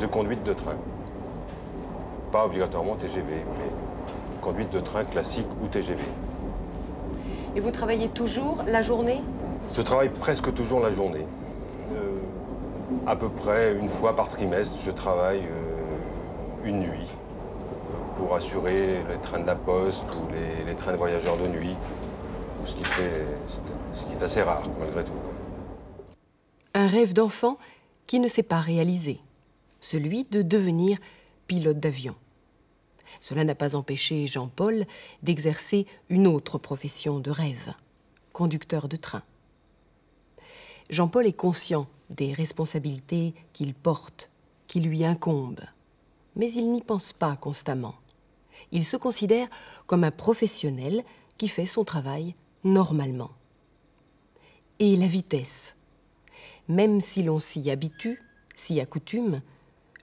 de 0.00 0.06
conduite 0.06 0.42
de 0.42 0.52
train. 0.52 0.76
Pas 2.32 2.44
obligatoirement 2.46 2.96
TGV, 2.96 3.24
mais 3.58 4.40
conduite 4.40 4.70
de 4.72 4.80
train 4.80 5.04
classique 5.04 5.46
ou 5.62 5.68
TGV. 5.68 6.02
Et 7.56 7.60
vous 7.60 7.70
travaillez 7.70 8.08
toujours 8.08 8.64
la 8.66 8.82
journée? 8.82 9.22
Je 9.72 9.80
travaille 9.80 10.08
presque 10.08 10.52
toujours 10.52 10.80
la 10.80 10.90
journée. 10.90 11.26
Euh, 11.92 12.18
à 13.06 13.16
peu 13.16 13.28
près 13.28 13.74
une 13.74 13.88
fois 13.88 14.16
par 14.16 14.28
trimestre, 14.28 14.76
je 14.84 14.90
travaille 14.90 15.42
euh, 15.42 16.68
une 16.68 16.80
nuit 16.80 17.08
euh, 17.12 17.94
pour 18.16 18.34
assurer 18.34 19.04
les 19.08 19.18
trains 19.22 19.38
de 19.38 19.46
la 19.46 19.54
poste 19.54 20.04
ou 20.16 20.32
les, 20.32 20.64
les 20.70 20.76
trains 20.76 20.92
de 20.92 20.96
voyageurs 20.96 21.36
de 21.36 21.46
nuit, 21.46 21.76
ce 22.66 22.74
qui, 22.74 24.12
est 24.12 24.22
assez 24.22 24.42
rare 24.42 24.62
malgré 24.78 25.04
tout. 25.04 25.12
Un 26.74 26.86
rêve 26.86 27.12
d'enfant 27.12 27.58
qui 28.06 28.20
ne 28.20 28.28
s'est 28.28 28.42
pas 28.42 28.60
réalisé, 28.60 29.20
celui 29.80 30.24
de 30.24 30.42
devenir 30.42 30.98
pilote 31.46 31.78
d'avion. 31.78 32.14
Cela 33.20 33.44
n'a 33.44 33.54
pas 33.54 33.74
empêché 33.74 34.26
Jean-Paul 34.26 34.84
d'exercer 35.22 35.86
une 36.08 36.26
autre 36.26 36.58
profession 36.58 37.20
de 37.20 37.30
rêve, 37.30 37.72
conducteur 38.32 38.88
de 38.88 38.96
train. 38.96 39.22
Jean-Paul 40.90 41.26
est 41.26 41.32
conscient 41.32 41.86
des 42.10 42.32
responsabilités 42.32 43.34
qu'il 43.52 43.74
porte, 43.74 44.30
qui 44.66 44.80
lui 44.80 45.04
incombent, 45.04 45.64
mais 46.36 46.52
il 46.52 46.70
n'y 46.70 46.82
pense 46.82 47.12
pas 47.12 47.36
constamment. 47.36 47.94
Il 48.72 48.84
se 48.84 48.96
considère 48.96 49.48
comme 49.86 50.04
un 50.04 50.10
professionnel 50.10 51.04
qui 51.38 51.48
fait 51.48 51.66
son 51.66 51.84
travail 51.84 52.34
normalement. 52.64 53.30
Et 54.78 54.96
la 54.96 55.06
vitesse, 55.06 55.76
même 56.68 57.00
si 57.00 57.22
l'on 57.22 57.38
s'y 57.38 57.70
habitue, 57.70 58.20
s'y 58.56 58.80
accoutume, 58.80 59.42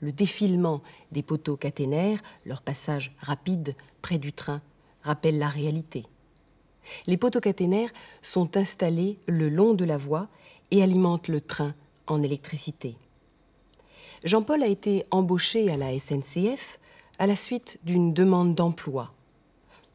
le 0.02 0.12
défilement 0.12 0.82
des 1.12 1.24
poteaux 1.24 1.58
caténaires, 1.58 2.22
leur 2.46 2.62
passage 2.62 3.14
rapide 3.20 3.76
près 4.02 4.18
du 4.18 4.34
train, 4.34 4.62
rappelle 5.04 5.38
la 5.38 5.50
réalité. 5.50 6.06
Les 7.08 7.18
poteaux 7.18 7.40
caténaires 7.40 7.92
sont 8.22 8.58
installés 8.58 9.20
le 9.28 9.50
long 9.50 9.74
de 9.74 9.86
la 9.86 9.98
voie 9.98 10.28
et 10.72 10.82
alimentent 10.82 11.28
le 11.28 11.42
train 11.42 11.76
en 12.08 12.24
électricité. 12.24 12.96
Jean-Paul 14.24 14.64
a 14.64 14.68
été 14.68 15.04
embauché 15.12 15.72
à 15.72 15.78
la 15.78 15.98
SNCF 16.00 16.80
à 17.20 17.28
la 17.28 17.36
suite 17.36 17.80
d'une 17.84 18.14
demande 18.14 18.56
d'emploi. 18.56 19.14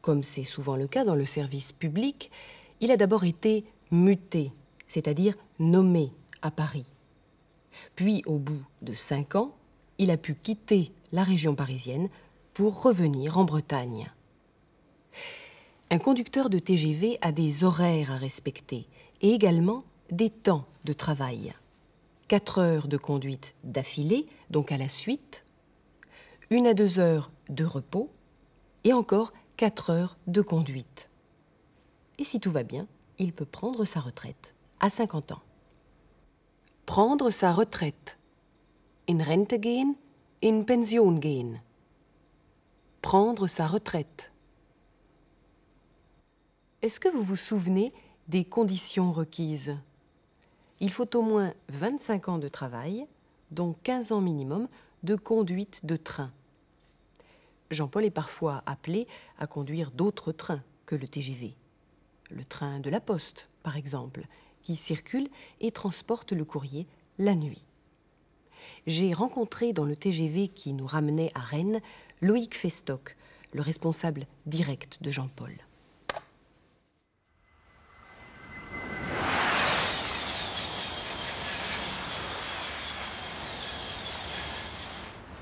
Comme 0.01 0.23
c'est 0.23 0.43
souvent 0.43 0.75
le 0.75 0.87
cas 0.87 1.03
dans 1.03 1.15
le 1.15 1.25
service 1.25 1.73
public, 1.73 2.31
il 2.81 2.91
a 2.91 2.97
d'abord 2.97 3.23
été 3.23 3.65
muté, 3.91 4.51
c'est-à-dire 4.87 5.35
nommé 5.59 6.11
à 6.41 6.51
Paris. 6.51 6.91
Puis, 7.95 8.23
au 8.25 8.37
bout 8.37 8.63
de 8.81 8.93
cinq 8.93 9.35
ans, 9.35 9.55
il 9.97 10.11
a 10.11 10.17
pu 10.17 10.35
quitter 10.35 10.91
la 11.11 11.23
région 11.23 11.55
parisienne 11.55 12.09
pour 12.53 12.83
revenir 12.83 13.37
en 13.37 13.43
Bretagne. 13.43 14.11
Un 15.89 15.99
conducteur 15.99 16.49
de 16.49 16.59
TGV 16.59 17.17
a 17.21 17.31
des 17.31 17.63
horaires 17.63 18.11
à 18.11 18.17
respecter 18.17 18.87
et 19.21 19.31
également 19.31 19.83
des 20.11 20.29
temps 20.29 20.65
de 20.83 20.93
travail. 20.93 21.53
Quatre 22.27 22.59
heures 22.59 22.87
de 22.87 22.97
conduite 22.97 23.55
d'affilée, 23.63 24.27
donc 24.49 24.71
à 24.71 24.77
la 24.77 24.89
suite, 24.89 25.45
une 26.49 26.67
à 26.67 26.73
deux 26.73 26.99
heures 26.99 27.31
de 27.49 27.63
repos 27.63 28.09
et 28.83 28.93
encore 28.93 29.33
quatre 29.55 29.89
heures 29.89 30.17
de 30.27 30.41
conduite. 30.41 31.09
Et 32.17 32.23
si 32.23 32.39
tout 32.39 32.51
va 32.51 32.63
bien, 32.63 32.87
il 33.19 33.33
peut 33.33 33.45
prendre 33.45 33.85
sa 33.85 33.99
retraite 33.99 34.53
à 34.79 34.89
50 34.89 35.33
ans. 35.33 35.41
Prendre 36.85 37.29
sa 37.29 37.51
retraite. 37.53 38.17
In 39.09 39.23
Rente 39.23 39.55
gehen, 39.59 39.95
in 40.43 40.63
Pension 40.63 41.19
gehen. 41.19 41.61
Prendre 43.01 43.47
sa 43.47 43.67
retraite. 43.67 44.31
Est-ce 46.81 46.99
que 46.99 47.09
vous 47.09 47.23
vous 47.23 47.35
souvenez 47.35 47.93
des 48.27 48.45
conditions 48.45 49.11
requises? 49.11 49.77
Il 50.79 50.91
faut 50.91 51.15
au 51.15 51.21
moins 51.21 51.53
25 51.69 52.29
ans 52.29 52.37
de 52.37 52.47
travail, 52.47 53.07
dont 53.51 53.75
15 53.83 54.11
ans 54.11 54.21
minimum 54.21 54.67
de 55.03 55.15
conduite 55.15 55.85
de 55.85 55.95
train. 55.95 56.31
Jean-Paul 57.71 58.05
est 58.05 58.11
parfois 58.11 58.63
appelé 58.65 59.07
à 59.39 59.47
conduire 59.47 59.91
d'autres 59.91 60.31
trains 60.31 60.63
que 60.85 60.95
le 60.95 61.07
TGV. 61.07 61.55
Le 62.29 62.43
train 62.43 62.79
de 62.79 62.89
la 62.89 62.99
Poste, 62.99 63.49
par 63.63 63.77
exemple, 63.77 64.25
qui 64.61 64.75
circule 64.75 65.29
et 65.61 65.71
transporte 65.71 66.33
le 66.33 66.43
courrier 66.43 66.85
la 67.19 67.35
nuit. 67.35 67.65
J'ai 68.85 69.13
rencontré 69.13 69.71
dans 69.71 69.85
le 69.85 69.95
TGV 69.95 70.49
qui 70.49 70.73
nous 70.73 70.85
ramenait 70.85 71.31
à 71.35 71.39
Rennes 71.39 71.79
Loïc 72.21 72.57
Festoc, 72.57 73.15
le 73.53 73.61
responsable 73.61 74.25
direct 74.45 74.97
de 75.01 75.09
Jean-Paul. 75.09 75.53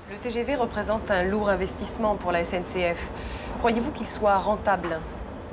Le 0.08 0.16
TGV 0.18 0.54
représente 0.54 1.10
un 1.10 1.24
lourd 1.24 1.48
investissement 1.48 2.14
pour 2.14 2.30
la 2.30 2.44
SNCF. 2.44 3.10
Croyez-vous 3.58 3.90
qu'il 3.90 4.06
soit 4.06 4.38
rentable? 4.38 5.00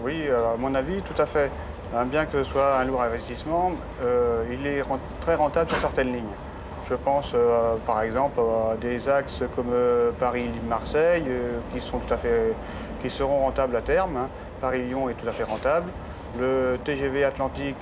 Oui, 0.02 0.28
à 0.30 0.58
mon 0.58 0.74
avis, 0.76 1.02
tout 1.02 1.20
à 1.22 1.26
fait. 1.26 1.52
Hein, 1.96 2.06
Bien 2.06 2.26
que 2.26 2.44
ce 2.44 2.52
soit 2.52 2.78
un 2.78 2.86
lourd 2.86 3.02
investissement, 3.04 3.72
euh, 4.02 4.44
il 4.52 4.66
est 4.66 4.82
très 5.22 5.36
rentable 5.36 5.70
sur 5.70 5.80
certaines 5.80 6.12
lignes. 6.14 6.34
Je 6.86 6.96
pense 6.96 7.32
euh, 7.34 7.76
par 7.86 8.02
exemple 8.02 8.42
à 8.42 8.76
des 8.76 9.08
axes 9.08 9.44
comme 9.56 9.70
euh, 9.72 10.12
Paris-Marseille 10.20 11.24
euh, 11.28 11.60
qui, 11.74 11.80
sont 11.80 12.00
tout 12.00 12.14
à 12.14 12.18
fait, 12.18 12.54
qui 13.02 13.10
seront 13.10 13.40
rentables 13.42 13.76
à 13.76 13.82
terme. 13.82 14.18
hein. 14.18 14.30
Paris-Lyon 14.60 15.08
est 15.10 15.14
tout 15.14 15.28
à 15.28 15.32
fait 15.32 15.44
rentable. 15.44 15.90
Le 16.40 16.78
TGV 16.84 17.24
Atlantique 17.24 17.78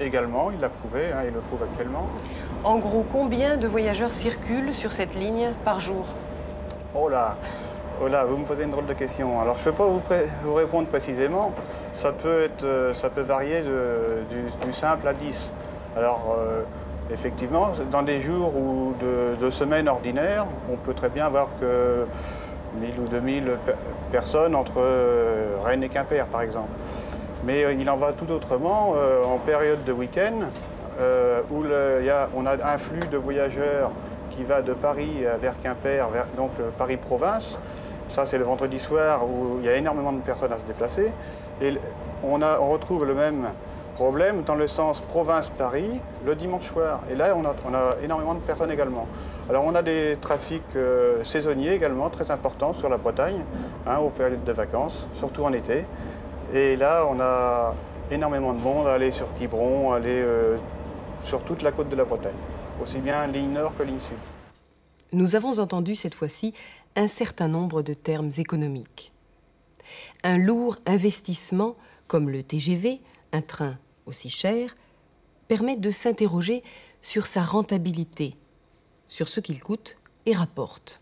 également, 0.00 0.50
il 0.50 0.60
l'a 0.60 0.70
prouvé, 0.70 1.12
hein, 1.12 1.22
il 1.26 1.34
le 1.34 1.40
prouve 1.40 1.62
actuellement. 1.64 2.06
En 2.64 2.78
gros, 2.78 3.04
combien 3.10 3.56
de 3.56 3.66
voyageurs 3.66 4.12
circulent 4.12 4.72
sur 4.72 4.92
cette 4.92 5.14
ligne 5.14 5.50
par 5.64 5.80
jour? 5.80 6.06
Oh 6.94 7.08
là, 7.08 7.36
oh 8.00 8.08
là, 8.08 8.24
vous 8.24 8.36
me 8.36 8.44
posez 8.44 8.64
une 8.64 8.70
drôle 8.70 8.86
de 8.86 8.92
question. 8.94 9.40
Alors 9.40 9.56
je 9.58 9.60
ne 9.68 9.72
peux 9.72 9.76
pas 9.76 9.86
vous, 10.42 10.54
répondre 10.54 10.88
précisément. 10.88 11.52
Ça 11.92 12.12
peut, 12.12 12.42
être, 12.42 12.64
euh, 12.64 12.94
ça 12.94 13.10
peut 13.10 13.20
varier 13.22 13.62
de- 13.62 14.22
du, 14.30 14.72
simple 14.72 15.06
à 15.08 15.12
10. 15.12 15.52
Alors 15.96 16.36
euh, 16.38 16.62
effectivement, 17.12 17.70
dans 17.90 18.02
des 18.02 18.20
jours 18.20 18.56
ou 18.56 18.94
de, 19.00 19.50
semaines 19.50 19.88
ordinaires, 19.88 20.46
on 20.72 20.76
peut 20.76 20.94
très 20.94 21.08
bien 21.08 21.26
avoir 21.26 21.48
que 21.60 22.06
1000 22.80 22.98
ou 23.00 23.08
2000 23.08 23.44
pe- 23.66 23.72
personnes 24.10 24.54
entre 24.54 24.74
euh, 24.78 25.56
Rennes 25.62 25.82
et 25.82 25.88
Quimper 25.88 26.26
par 26.26 26.42
exemple. 26.42 26.70
Mais 27.44 27.74
il 27.78 27.90
en 27.90 27.96
va 27.96 28.12
tout 28.12 28.30
autrement 28.30 28.94
en 29.26 29.38
période 29.38 29.82
de 29.82 29.92
week-end 29.92 30.46
où 31.50 31.64
y 31.64 32.08
a- 32.08 32.28
on 32.36 32.46
a 32.46 32.52
un 32.52 32.78
flux 32.78 33.04
de 33.10 33.16
voyageurs 33.16 33.90
qui 34.30 34.44
va 34.44 34.62
de 34.62 34.72
Paris 34.72 35.24
vers 35.40 35.58
Quimper, 35.60 36.08
vers, 36.10 36.26
donc 36.36 36.52
Paris-Province. 36.78 37.58
Ça, 38.12 38.26
c'est 38.26 38.36
le 38.36 38.44
vendredi 38.44 38.78
soir 38.78 39.26
où 39.26 39.56
il 39.60 39.64
y 39.64 39.70
a 39.70 39.74
énormément 39.74 40.12
de 40.12 40.20
personnes 40.20 40.52
à 40.52 40.58
se 40.58 40.64
déplacer. 40.64 41.10
Et 41.62 41.72
on, 42.22 42.36
retrouve 42.70 43.06
le 43.06 43.14
même 43.14 43.48
problème 43.94 44.42
dans 44.42 44.54
le 44.54 44.68
sens 44.68 45.00
province-Paris 45.00 45.98
le 46.26 46.34
dimanche 46.34 46.66
soir. 46.66 47.00
Et 47.10 47.14
là, 47.14 47.34
on 47.34 47.42
a, 47.46 47.56
on 47.66 47.72
a 47.72 47.96
énormément 48.04 48.34
de 48.34 48.40
personnes 48.40 48.70
également. 48.70 49.08
Alors, 49.48 49.64
on 49.64 49.74
a 49.74 49.80
des 49.80 50.18
trafics 50.20 50.60
euh, 50.76 51.24
saisonniers 51.24 51.72
également 51.72 52.10
très 52.10 52.30
importants 52.30 52.74
sur 52.74 52.90
la 52.90 52.98
Bretagne, 52.98 53.44
hein, 53.86 53.96
aux 54.00 54.10
périodes 54.10 54.44
de 54.44 54.52
vacances, 54.52 55.08
surtout 55.14 55.44
en 55.44 55.52
été. 55.54 55.86
Et 56.52 56.76
là, 56.76 57.06
on 57.08 57.18
a 57.18 57.74
énormément 58.10 58.52
de 58.52 58.60
monde 58.60 58.88
à 58.88 58.92
aller 58.92 59.10
sur 59.10 59.32
Quiberon, 59.32 59.92
aller 59.92 60.20
euh, 60.22 60.58
sur 61.22 61.42
toute 61.44 61.62
la 61.62 61.72
côte 61.72 61.88
de 61.88 61.96
la 61.96 62.04
Bretagne, 62.04 62.36
aussi 62.82 62.98
bien 62.98 63.26
ligne 63.26 63.54
nord 63.54 63.74
que 63.74 63.84
ligne 63.84 64.00
sud. 64.00 64.18
Nous 65.14 65.36
avons 65.36 65.58
entendu 65.58 65.94
cette 65.94 66.14
fois-ci 66.14 66.54
un 66.96 67.08
certain 67.08 67.48
nombre 67.48 67.82
de 67.82 67.94
termes 67.94 68.30
économiques. 68.36 69.12
Un 70.22 70.38
lourd 70.38 70.76
investissement, 70.86 71.76
comme 72.06 72.30
le 72.30 72.42
TGV, 72.42 73.00
un 73.32 73.42
train 73.42 73.78
aussi 74.06 74.30
cher, 74.30 74.74
permet 75.48 75.76
de 75.76 75.90
s'interroger 75.90 76.62
sur 77.02 77.26
sa 77.26 77.42
rentabilité, 77.42 78.34
sur 79.08 79.28
ce 79.28 79.40
qu'il 79.40 79.62
coûte 79.62 79.98
et 80.26 80.34
rapporte. 80.34 81.00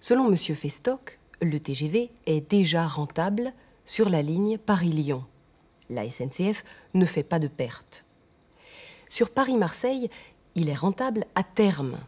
Selon 0.00 0.28
M. 0.28 0.36
Festock, 0.36 1.18
le 1.40 1.58
TGV 1.58 2.10
est 2.26 2.50
déjà 2.50 2.86
rentable 2.86 3.52
sur 3.84 4.10
la 4.10 4.22
ligne 4.22 4.58
Paris-Lyon. 4.58 5.24
La 5.90 6.08
SNCF 6.08 6.64
ne 6.94 7.04
fait 7.04 7.22
pas 7.22 7.38
de 7.38 7.48
pertes. 7.48 8.04
Sur 9.08 9.30
Paris-Marseille, 9.30 10.10
il 10.54 10.68
est 10.68 10.74
rentable 10.74 11.24
à 11.34 11.42
terme. 11.42 11.98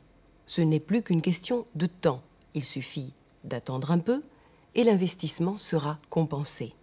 Ce 0.47 0.61
n'est 0.61 0.81
plus 0.81 1.03
qu'une 1.03 1.23
question 1.23 1.67
de 1.75 1.87
temps. 1.87 2.23
Il 2.55 2.65
suffit 2.65 3.13
d'attendre 3.45 3.91
un 3.91 3.99
peu 3.99 4.23
et 4.75 4.85
l'investissement 4.85 5.57
sera 5.59 5.99
compensé. 6.11 6.75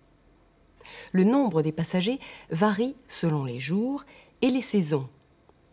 Le 1.11 1.23
nombre 1.23 1.61
des 1.61 1.71
passagers 1.71 2.19
varie 2.49 2.95
selon 3.07 3.43
les 3.43 3.59
jours 3.59 4.05
et 4.41 4.49
les 4.49 4.61
saisons. 4.61 5.09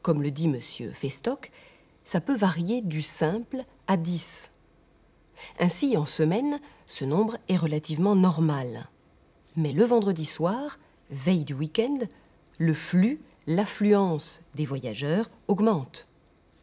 Comme 0.03 0.23
le 0.23 0.31
dit 0.31 0.47
M. 0.47 0.61
Festock, 0.61 1.51
ça 2.05 2.21
peut 2.21 2.37
varier 2.37 2.83
du 2.83 3.03
simple 3.03 3.65
à 3.87 3.97
10. 3.97 4.51
Ainsi, 5.61 5.97
en 5.97 6.07
semaine, 6.07 6.61
ce 6.87 7.05
nombre 7.05 7.39
est 7.49 7.57
relativement 7.57 8.15
normal. 8.15 8.89
Mais 9.57 9.73
le 9.73 9.85
vendredi 9.85 10.27
soir, 10.27 10.79
veille 11.11 11.45
du 11.45 11.55
week-end, 11.55 11.99
le 12.59 12.75
flux, 12.75 13.21
l'affluence 13.47 14.43
des 14.55 14.67
voyageurs 14.67 15.31
augmente. 15.49 16.07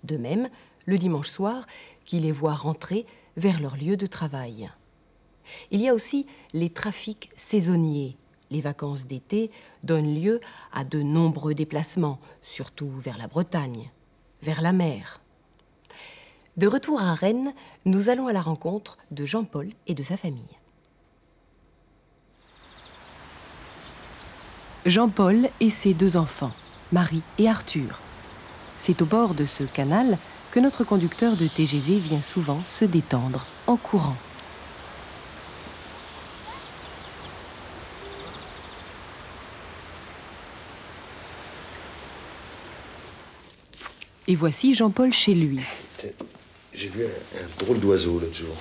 De 0.04 0.18
même, 0.18 0.50
le 0.86 0.98
dimanche 0.98 1.30
soir, 1.30 1.66
qui 2.06 2.20
les 2.20 2.32
voit 2.32 2.56
rentrer 2.56 3.06
vers 3.42 3.60
leur 3.60 3.76
lieu 3.76 3.98
de 3.98 4.06
travail. 4.06 4.70
Il 5.72 5.82
y 5.82 5.90
a 5.90 5.94
aussi 5.94 6.28
les 6.54 6.70
trafics 6.70 7.32
saisonniers. 7.36 8.16
Les 8.52 8.62
vacances 8.62 9.08
d'été 9.08 9.50
donnent 9.84 10.14
lieu 10.14 10.40
à 10.72 10.84
de 10.84 11.02
nombreux 11.02 11.56
déplacements, 11.56 12.20
surtout 12.42 12.90
vers 12.90 13.18
la 13.18 13.28
Bretagne, 13.28 13.90
vers 14.44 14.62
la 14.62 14.74
mer. 14.74 15.22
De 16.58 16.68
retour 16.68 17.02
à 17.02 17.16
Rennes, 17.16 17.54
nous 17.86 18.10
allons 18.10 18.28
à 18.28 18.34
la 18.34 18.42
rencontre 18.42 18.98
de 19.10 19.26
Jean-Paul 19.26 19.70
et 19.88 19.96
de 19.96 20.04
sa 20.04 20.18
famille. 20.18 20.58
Jean-Paul 24.86 25.48
et 25.60 25.70
ses 25.70 25.94
deux 25.94 26.18
enfants, 26.18 26.52
Marie 26.92 27.24
et 27.40 27.48
Arthur. 27.48 28.00
C'est 28.78 29.02
au 29.02 29.06
bord 29.06 29.34
de 29.34 29.46
ce 29.46 29.64
canal 29.64 30.18
que 30.52 30.60
notre 30.60 30.84
conducteur 30.84 31.38
de 31.38 31.48
TGV 31.48 32.00
vient 32.00 32.22
souvent 32.22 32.62
se 32.68 32.84
détendre 32.84 33.46
en 33.68 33.78
courant. 33.78 34.18
Et 44.28 44.36
voici 44.36 44.74
Jean-Paul 44.74 45.12
chez 45.12 45.34
lui. 45.34 45.60
J'ai 46.74 46.88
vu 46.88 47.04
un, 47.06 47.08
un 47.08 47.48
drôle 47.66 47.80
d'oiseau 47.80 48.20
l'autre 48.20 48.34
jour. 48.34 48.56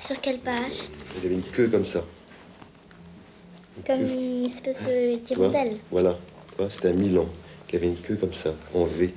Sur 0.00 0.20
quelle 0.20 0.38
page? 0.38 0.82
Il 1.16 1.26
avait 1.26 1.34
une 1.36 1.42
queue 1.42 1.68
comme 1.68 1.84
ça. 1.84 2.04
Comme 3.86 4.02
une 4.02 4.44
espèce 4.46 4.82
de 4.82 5.16
Tu 5.24 5.34
vois 5.34 5.46
hirondelle. 5.46 5.78
Voilà. 5.90 6.18
Vois, 6.58 6.70
C'était 6.70 6.88
un 6.88 6.92
Milan 6.92 7.26
qui 7.66 7.76
avait 7.76 7.86
une 7.86 7.96
queue 8.00 8.16
comme 8.16 8.32
ça, 8.32 8.50
en 8.74 8.84
V. 8.84 9.12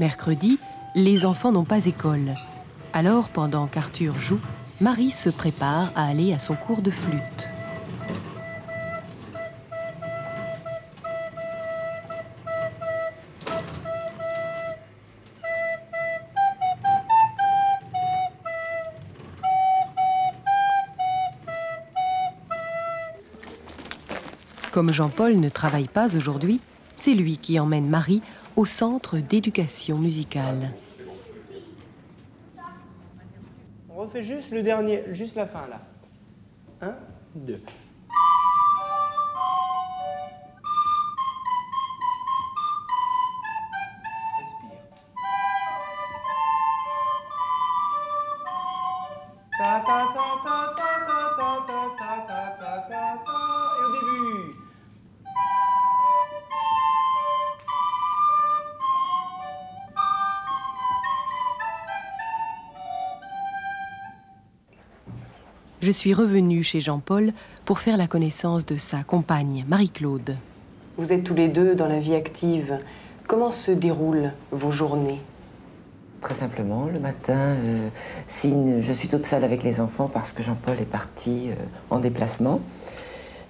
Mercredi, 0.00 0.60
les 0.94 1.26
enfants 1.26 1.50
n'ont 1.50 1.64
pas 1.64 1.86
école. 1.86 2.34
Alors, 2.92 3.30
pendant 3.30 3.66
qu'Arthur 3.66 4.16
joue, 4.20 4.38
Marie 4.80 5.10
se 5.10 5.28
prépare 5.28 5.90
à 5.96 6.06
aller 6.06 6.32
à 6.32 6.38
son 6.38 6.54
cours 6.54 6.82
de 6.82 6.92
flûte. 6.92 7.48
Comme 24.70 24.92
Jean-Paul 24.92 25.40
ne 25.40 25.48
travaille 25.48 25.88
pas 25.88 26.14
aujourd'hui, 26.14 26.60
c'est 26.96 27.14
lui 27.14 27.36
qui 27.36 27.58
emmène 27.58 27.88
Marie 27.88 28.22
au 28.58 28.66
centre 28.66 29.18
d'éducation 29.18 29.96
musicale. 29.98 30.72
On 33.88 34.00
refait 34.00 34.24
juste 34.24 34.50
le 34.50 34.64
dernier, 34.64 35.04
juste 35.12 35.36
la 35.36 35.46
fin 35.46 35.68
là. 35.68 35.80
1, 36.80 36.96
2. 37.36 37.60
Je 65.88 65.92
suis 65.94 66.12
revenue 66.12 66.62
chez 66.62 66.80
Jean-Paul 66.80 67.32
pour 67.64 67.78
faire 67.78 67.96
la 67.96 68.06
connaissance 68.06 68.66
de 68.66 68.76
sa 68.76 69.04
compagne, 69.04 69.64
Marie-Claude. 69.68 70.36
Vous 70.98 71.14
êtes 71.14 71.24
tous 71.24 71.32
les 71.32 71.48
deux 71.48 71.74
dans 71.74 71.88
la 71.88 71.98
vie 71.98 72.14
active. 72.14 72.78
Comment 73.26 73.52
se 73.52 73.70
déroulent 73.70 74.32
vos 74.50 74.70
journées? 74.70 75.18
Très 76.20 76.34
simplement, 76.34 76.88
le 76.92 77.00
matin, 77.00 77.38
euh, 77.38 77.88
si 78.26 78.54
je 78.80 78.92
suis 78.92 79.08
toute 79.08 79.24
seule 79.24 79.44
avec 79.44 79.62
les 79.62 79.80
enfants 79.80 80.10
parce 80.12 80.32
que 80.32 80.42
Jean-Paul 80.42 80.76
est 80.78 80.84
parti 80.84 81.46
euh, 81.48 81.54
en 81.88 82.00
déplacement, 82.00 82.60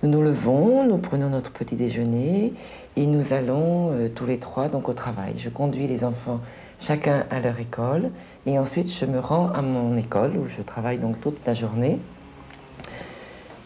nous 0.05 0.09
nous 0.09 0.23
levons, 0.23 0.87
nous 0.87 0.99
prenons 0.99 1.31
notre 1.31 1.51
petit 1.51 1.75
déjeuner 1.75 2.53
et 2.95 3.07
nous 3.07 3.33
allons 3.33 3.91
euh, 3.91 4.09
tous 4.09 4.27
les 4.27 4.39
trois 4.39 4.69
donc 4.69 4.89
au 4.89 4.93
travail. 4.93 5.33
Je 5.39 5.49
conduis 5.49 5.89
les 5.89 6.05
enfants 6.05 6.41
chacun 6.79 7.27
à 7.33 7.41
leur 7.41 7.59
école 7.59 8.13
et 8.47 8.61
ensuite 8.61 8.93
je 8.93 9.07
me 9.07 9.19
rends 9.19 9.51
à 9.51 9.61
mon 9.61 9.97
école 9.97 10.37
où 10.37 10.45
je 10.45 10.63
travaille 10.63 10.99
donc 10.99 11.21
toute 11.21 11.45
la 11.45 11.53
journée. 11.53 11.99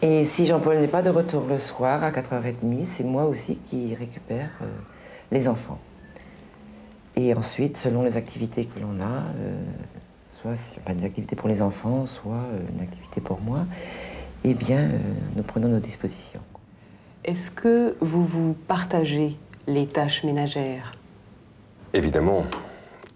Et 0.05 0.25
si 0.25 0.45
Jean-Paul 0.45 0.77
n'est 0.79 0.89
pas 0.89 1.01
de 1.01 1.09
retour 1.09 1.45
le 1.47 1.57
soir 1.57 2.03
à 2.03 2.11
4h30, 2.11 2.83
c'est 2.83 3.05
moi 3.05 3.23
aussi 3.23 3.55
qui 3.55 3.95
récupère 3.95 4.49
euh, 4.61 4.65
les 5.31 5.47
enfants. 5.47 5.79
Et 7.15 7.33
ensuite, 7.33 7.77
selon 7.77 8.01
les 8.03 8.17
activités 8.17 8.65
que 8.65 8.81
l'on 8.81 8.99
a, 8.99 9.23
euh, 9.39 9.55
soit 10.29 10.51
enfin, 10.51 10.93
des 10.93 11.05
activités 11.05 11.37
pour 11.37 11.47
les 11.47 11.61
enfants, 11.61 12.05
soit 12.05 12.33
euh, 12.33 12.59
une 12.75 12.81
activité 12.81 13.21
pour 13.21 13.39
moi, 13.39 13.65
eh 14.43 14.53
bien, 14.53 14.89
euh, 14.89 14.97
nous 15.37 15.43
prenons 15.43 15.69
nos 15.69 15.79
dispositions. 15.79 16.41
Est-ce 17.23 17.49
que 17.49 17.95
vous 18.01 18.25
vous 18.25 18.57
partagez 18.67 19.37
les 19.67 19.87
tâches 19.87 20.25
ménagères? 20.25 20.91
Évidemment, 21.93 22.43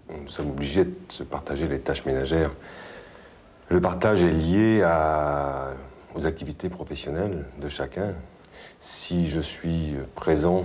nous 0.08 0.28
sommes 0.28 0.48
obligés 0.48 0.84
de 0.86 0.94
se 1.10 1.22
partager 1.22 1.68
les 1.68 1.80
tâches 1.80 2.06
ménagères. 2.06 2.52
Le 3.68 3.78
partage 3.78 4.22
est 4.22 4.32
lié 4.32 4.80
à- 4.82 5.74
activités 6.26 6.68
professionnelles 6.68 7.44
de 7.60 7.68
chacun. 7.68 8.14
Si 8.80 9.26
je 9.26 9.40
suis 9.40 9.94
présent 10.14 10.64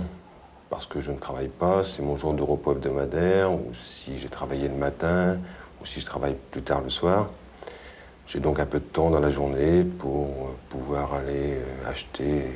parce 0.70 0.86
que 0.86 1.00
je 1.00 1.12
ne 1.12 1.18
travaille 1.18 1.48
pas, 1.48 1.82
c'est 1.82 2.02
mon 2.02 2.16
jour 2.16 2.34
de 2.34 2.42
repos 2.42 2.72
hebdomadaire, 2.72 3.52
ou 3.52 3.72
si 3.72 4.18
j'ai 4.18 4.28
travaillé 4.28 4.68
le 4.68 4.74
matin, 4.74 5.38
ou 5.80 5.86
si 5.86 6.00
je 6.00 6.06
travaille 6.06 6.36
plus 6.50 6.62
tard 6.62 6.80
le 6.80 6.90
soir, 6.90 7.30
j'ai 8.26 8.40
donc 8.40 8.58
un 8.58 8.66
peu 8.66 8.80
de 8.80 8.84
temps 8.84 9.10
dans 9.10 9.20
la 9.20 9.30
journée 9.30 9.84
pour 9.84 10.54
pouvoir 10.70 11.14
aller 11.14 11.54
euh, 11.54 11.90
acheter 11.90 12.46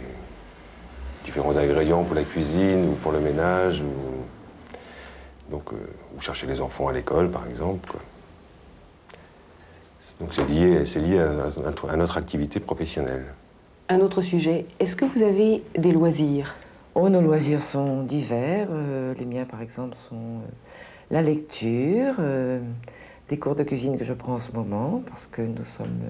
différents 1.24 1.56
ingrédients 1.56 2.02
pour 2.04 2.14
la 2.14 2.24
cuisine 2.24 2.88
ou 2.88 2.92
pour 2.94 3.12
le 3.12 3.20
ménage, 3.20 3.82
ou, 3.82 5.50
donc, 5.50 5.72
euh, 5.72 5.76
ou 6.16 6.20
chercher 6.20 6.46
les 6.46 6.60
enfants 6.60 6.88
à 6.88 6.92
l'école, 6.92 7.30
par 7.30 7.46
exemple. 7.46 7.88
quoi. 7.88 8.00
Donc 10.20 10.30
c'est 10.34 10.46
lié, 10.48 10.84
c'est 10.84 11.00
lié 11.00 11.18
à, 11.20 11.32
notre- 11.62 11.88
à 11.90 11.96
notre 11.96 12.16
activité 12.16 12.60
professionnelle. 12.60 13.24
Un 13.88 14.00
autre 14.00 14.20
sujet, 14.22 14.66
est-ce 14.80 14.96
que 14.96 15.04
vous 15.04 15.22
avez 15.22 15.62
des 15.78 15.92
loisirs? 15.92 16.54
Oh, 16.94 17.08
nos 17.08 17.20
loisirs 17.20 17.62
sont 17.62 18.02
divers. 18.02 18.66
Euh, 18.70 19.14
les 19.18 19.24
miens, 19.24 19.44
par 19.44 19.62
exemple, 19.62 19.94
sont 19.96 20.16
euh, 20.16 20.48
la 21.10 21.22
lecture, 21.22 22.16
euh, 22.18 22.60
des 23.28 23.38
cours 23.38 23.54
de 23.54 23.62
cuisine 23.62 23.96
que 23.96 24.04
je 24.04 24.12
prends 24.12 24.34
en 24.34 24.38
ce 24.38 24.50
moment, 24.52 25.02
parce 25.08 25.26
que 25.26 25.42
nous 25.42 25.62
sommes 25.62 26.00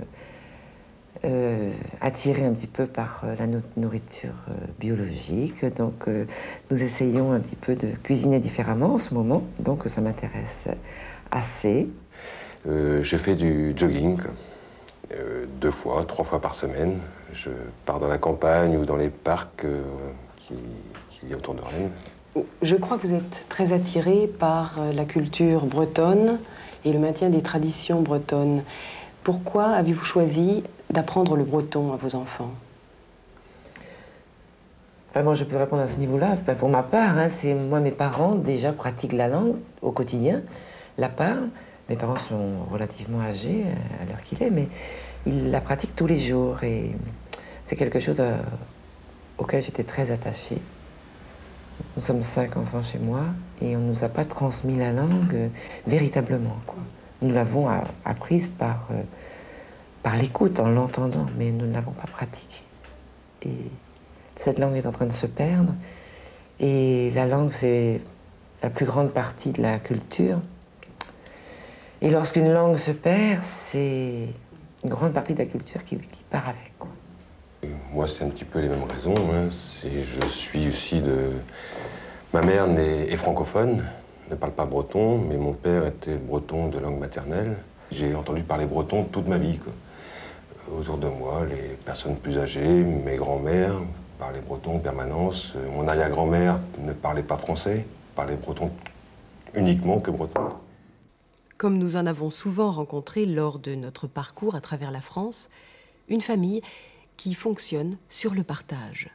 euh, 1.24 1.70
attirés 2.00 2.44
un 2.46 2.52
petit 2.52 2.66
peu 2.68 2.86
par 2.86 3.22
euh, 3.24 3.34
la 3.38 3.46
no- 3.46 3.60
nourriture 3.76 4.34
euh, 4.48 4.54
biologique. 4.80 5.64
Donc, 5.76 6.08
euh, 6.08 6.24
nous 6.70 6.82
essayons 6.82 7.32
un 7.32 7.40
petit 7.40 7.56
peu 7.56 7.74
de 7.74 7.88
cuisiner 8.02 8.40
différemment 8.40 8.94
en 8.94 8.98
ce 8.98 9.12
moment. 9.14 9.42
Donc, 9.60 9.82
ça 9.86 10.00
m'intéresse 10.00 10.68
assez. 11.30 11.88
Euh, 12.68 13.02
je 13.02 13.16
fais 13.16 13.34
du 13.34 13.72
jogging 13.76 14.18
euh, 15.14 15.46
deux 15.60 15.70
fois, 15.70 16.04
trois 16.04 16.24
fois 16.24 16.40
par 16.40 16.54
semaine. 16.54 16.98
Je 17.32 17.50
pars 17.86 17.98
dans 17.98 18.08
la 18.08 18.18
campagne 18.18 18.76
ou 18.76 18.84
dans 18.84 18.96
les 18.96 19.08
parcs 19.08 19.64
euh, 19.64 19.82
qui, 20.36 20.54
qui 21.10 21.26
y 21.28 21.34
a 21.34 21.36
autour 21.36 21.54
de 21.54 21.62
Rennes. 21.62 21.90
Je 22.62 22.76
crois 22.76 22.98
que 22.98 23.06
vous 23.06 23.14
êtes 23.14 23.46
très 23.48 23.72
attiré 23.72 24.26
par 24.26 24.80
euh, 24.80 24.92
la 24.92 25.04
culture 25.04 25.66
bretonne 25.66 26.38
et 26.84 26.92
le 26.92 26.98
maintien 26.98 27.30
des 27.30 27.42
traditions 27.42 28.02
bretonnes. 28.02 28.62
Pourquoi 29.24 29.66
avez-vous 29.70 30.04
choisi 30.04 30.62
d'apprendre 30.90 31.36
le 31.36 31.44
breton 31.44 31.92
à 31.92 31.96
vos 31.96 32.14
enfants? 32.16 32.50
Enfin, 35.10 35.22
moi, 35.22 35.34
je 35.34 35.44
peux 35.44 35.56
répondre 35.56 35.82
à 35.82 35.86
ce 35.86 35.98
niveau-là. 35.98 36.28
Enfin, 36.34 36.54
pour 36.54 36.68
ma 36.68 36.82
part, 36.82 37.18
hein, 37.18 37.28
c'est 37.28 37.54
moi, 37.54 37.80
mes 37.80 37.90
parents 37.90 38.34
déjà 38.34 38.72
pratiquent 38.72 39.14
la 39.14 39.28
langue 39.28 39.56
au 39.80 39.90
quotidien, 39.90 40.42
la 40.98 41.08
parlent. 41.08 41.48
Mes 41.88 41.96
parents 41.96 42.18
sont 42.18 42.64
relativement 42.70 43.20
âgés 43.22 43.64
euh, 43.64 44.02
à 44.02 44.04
l'heure 44.04 44.20
qu'il 44.22 44.42
est, 44.42 44.50
mais 44.50 44.68
ils 45.24 45.50
la 45.50 45.62
pratiquent 45.62 45.96
tous 45.96 46.06
les 46.06 46.18
jours 46.18 46.62
et 46.62 46.94
c'est 47.64 47.76
quelque 47.76 47.98
chose 47.98 48.20
euh, 48.20 48.36
auquel 49.38 49.62
j'étais 49.62 49.84
très 49.84 50.10
attachée. 50.10 50.60
Nous 51.96 52.02
sommes 52.02 52.22
cinq 52.22 52.58
enfants 52.58 52.82
chez 52.82 52.98
moi 52.98 53.22
et 53.62 53.74
on 53.74 53.80
ne 53.80 53.88
nous 53.94 54.04
a 54.04 54.10
pas 54.10 54.26
transmis 54.26 54.76
la 54.76 54.92
langue 54.92 55.34
euh, 55.34 55.48
véritablement. 55.86 56.58
Nous 57.22 57.32
l'avons 57.32 57.68
apprise 58.04 58.46
par, 58.46 58.90
par 60.04 60.14
l'écoute, 60.14 60.60
en 60.60 60.68
l'entendant, 60.68 61.26
mais 61.36 61.50
nous 61.50 61.66
ne 61.66 61.74
l'avons 61.74 61.90
pas 61.90 62.06
pratiquée. 62.06 62.62
Et 63.42 63.56
cette 64.36 64.60
langue 64.60 64.76
est 64.76 64.86
en 64.86 64.92
train 64.92 65.06
de 65.06 65.12
se 65.12 65.26
perdre. 65.26 65.74
Et 66.60 67.10
la 67.16 67.26
langue, 67.26 67.50
c'est 67.50 68.00
la 68.62 68.70
plus 68.70 68.86
grande 68.86 69.10
partie 69.10 69.50
de 69.50 69.60
la 69.60 69.80
culture. 69.80 70.38
Et 72.00 72.10
lorsqu'une 72.10 72.52
langue 72.52 72.76
se 72.76 72.92
perd, 72.92 73.42
c'est 73.42 74.28
une 74.84 74.90
grande 74.90 75.12
partie 75.12 75.34
de 75.34 75.40
la 75.40 75.46
culture 75.46 75.82
qui, 75.82 75.98
part 76.30 76.48
avec. 76.48 76.72
Moi, 77.92 78.06
c'est 78.06 78.24
un 78.24 78.28
petit 78.28 78.44
peu 78.44 78.60
les 78.60 78.68
mêmes 78.68 78.84
raisons. 78.84 79.14
hein. 79.32 79.48
Je 79.48 80.28
suis 80.28 80.68
aussi 80.68 81.02
de. 81.02 81.32
Ma 82.32 82.42
mère 82.42 82.68
est 82.78 83.16
francophone, 83.16 83.84
ne 84.30 84.36
parle 84.36 84.52
pas 84.52 84.66
breton, 84.66 85.18
mais 85.18 85.38
mon 85.38 85.54
père 85.54 85.86
était 85.86 86.16
breton 86.16 86.68
de 86.68 86.78
langue 86.78 86.98
maternelle. 86.98 87.56
J'ai 87.90 88.14
entendu 88.14 88.42
parler 88.42 88.66
breton 88.66 89.04
toute 89.04 89.26
ma 89.26 89.38
vie. 89.38 89.58
Autour 90.70 90.98
de 90.98 91.08
moi, 91.08 91.46
les 91.48 91.76
personnes 91.84 92.16
plus 92.16 92.38
âgées, 92.38 92.84
mes 92.84 93.16
grands-mères 93.16 93.72
parlaient 94.18 94.42
breton 94.42 94.76
en 94.76 94.78
permanence. 94.78 95.54
Mon 95.74 95.88
arrière-grand-mère 95.88 96.60
ne 96.78 96.92
parlait 96.92 97.22
pas 97.22 97.38
français, 97.38 97.86
parlait 98.14 98.36
breton 98.36 98.70
uniquement 99.54 99.98
que 99.98 100.10
breton. 100.10 100.42
Comme 101.58 101.76
nous 101.76 101.96
en 101.96 102.06
avons 102.06 102.30
souvent 102.30 102.70
rencontré 102.70 103.26
lors 103.26 103.58
de 103.58 103.74
notre 103.74 104.06
parcours 104.06 104.54
à 104.54 104.60
travers 104.60 104.92
la 104.92 105.00
France, 105.00 105.50
une 106.08 106.20
famille 106.20 106.62
qui 107.16 107.34
fonctionne 107.34 107.98
sur 108.08 108.32
le 108.32 108.44
partage. 108.44 109.10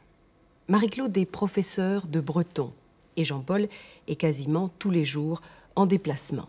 Marie-Claude 0.68 1.16
est 1.16 1.24
professeure 1.24 2.06
de 2.06 2.20
breton 2.20 2.72
et 3.16 3.24
Jean-Paul 3.24 3.66
est 4.08 4.16
quasiment 4.16 4.68
tous 4.78 4.90
les 4.90 5.06
jours 5.06 5.40
en 5.74 5.86
déplacement. 5.86 6.48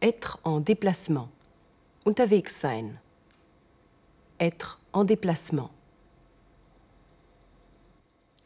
Être 0.00 0.38
en 0.44 0.60
déplacement. 0.60 1.28
Unterwegs 2.06 2.48
sein. 2.48 2.90
Être 4.38 4.78
en 4.92 5.02
déplacement. 5.02 5.70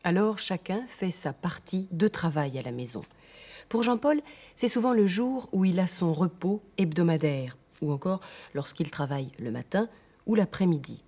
Alors 0.03 0.39
chacun 0.39 0.87
fait 0.87 1.11
sa 1.11 1.35
partie 1.35 1.89
de 1.93 2.09
travail 2.09 2.59
à 2.59 2.63
la 2.63 2.73
maison. 2.73 3.03
Pour 3.73 3.85
Jean-Paul, 3.85 4.21
c'est 4.55 4.69
souvent 4.69 4.93
le 4.93 5.07
jour 5.07 5.49
où 5.53 5.65
il 5.65 5.81
a 5.81 5.87
son 5.87 6.13
repos 6.13 6.61
hebdomadaire, 6.77 7.57
ou 7.81 7.91
encore 7.91 8.21
lorsqu'il 8.53 8.91
travaille 8.91 9.29
le 9.39 9.51
matin 9.51 9.89
ou 10.27 10.35
l'après-midi. 10.35 11.03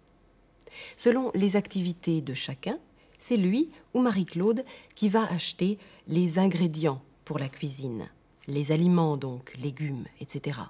Selon 0.96 1.30
les 1.34 1.56
activités 1.56 2.22
de 2.22 2.32
chacun, 2.32 2.78
c'est 3.18 3.36
lui 3.36 3.70
ou 3.92 4.00
Marie-Claude 4.00 4.64
qui 4.94 5.10
va 5.10 5.30
acheter 5.30 5.76
les 6.08 6.38
ingrédients 6.38 7.02
pour 7.26 7.38
la 7.38 7.50
cuisine, 7.50 8.08
les 8.46 8.72
aliments 8.72 9.18
donc, 9.18 9.54
légumes, 9.58 10.06
etc. 10.22 10.60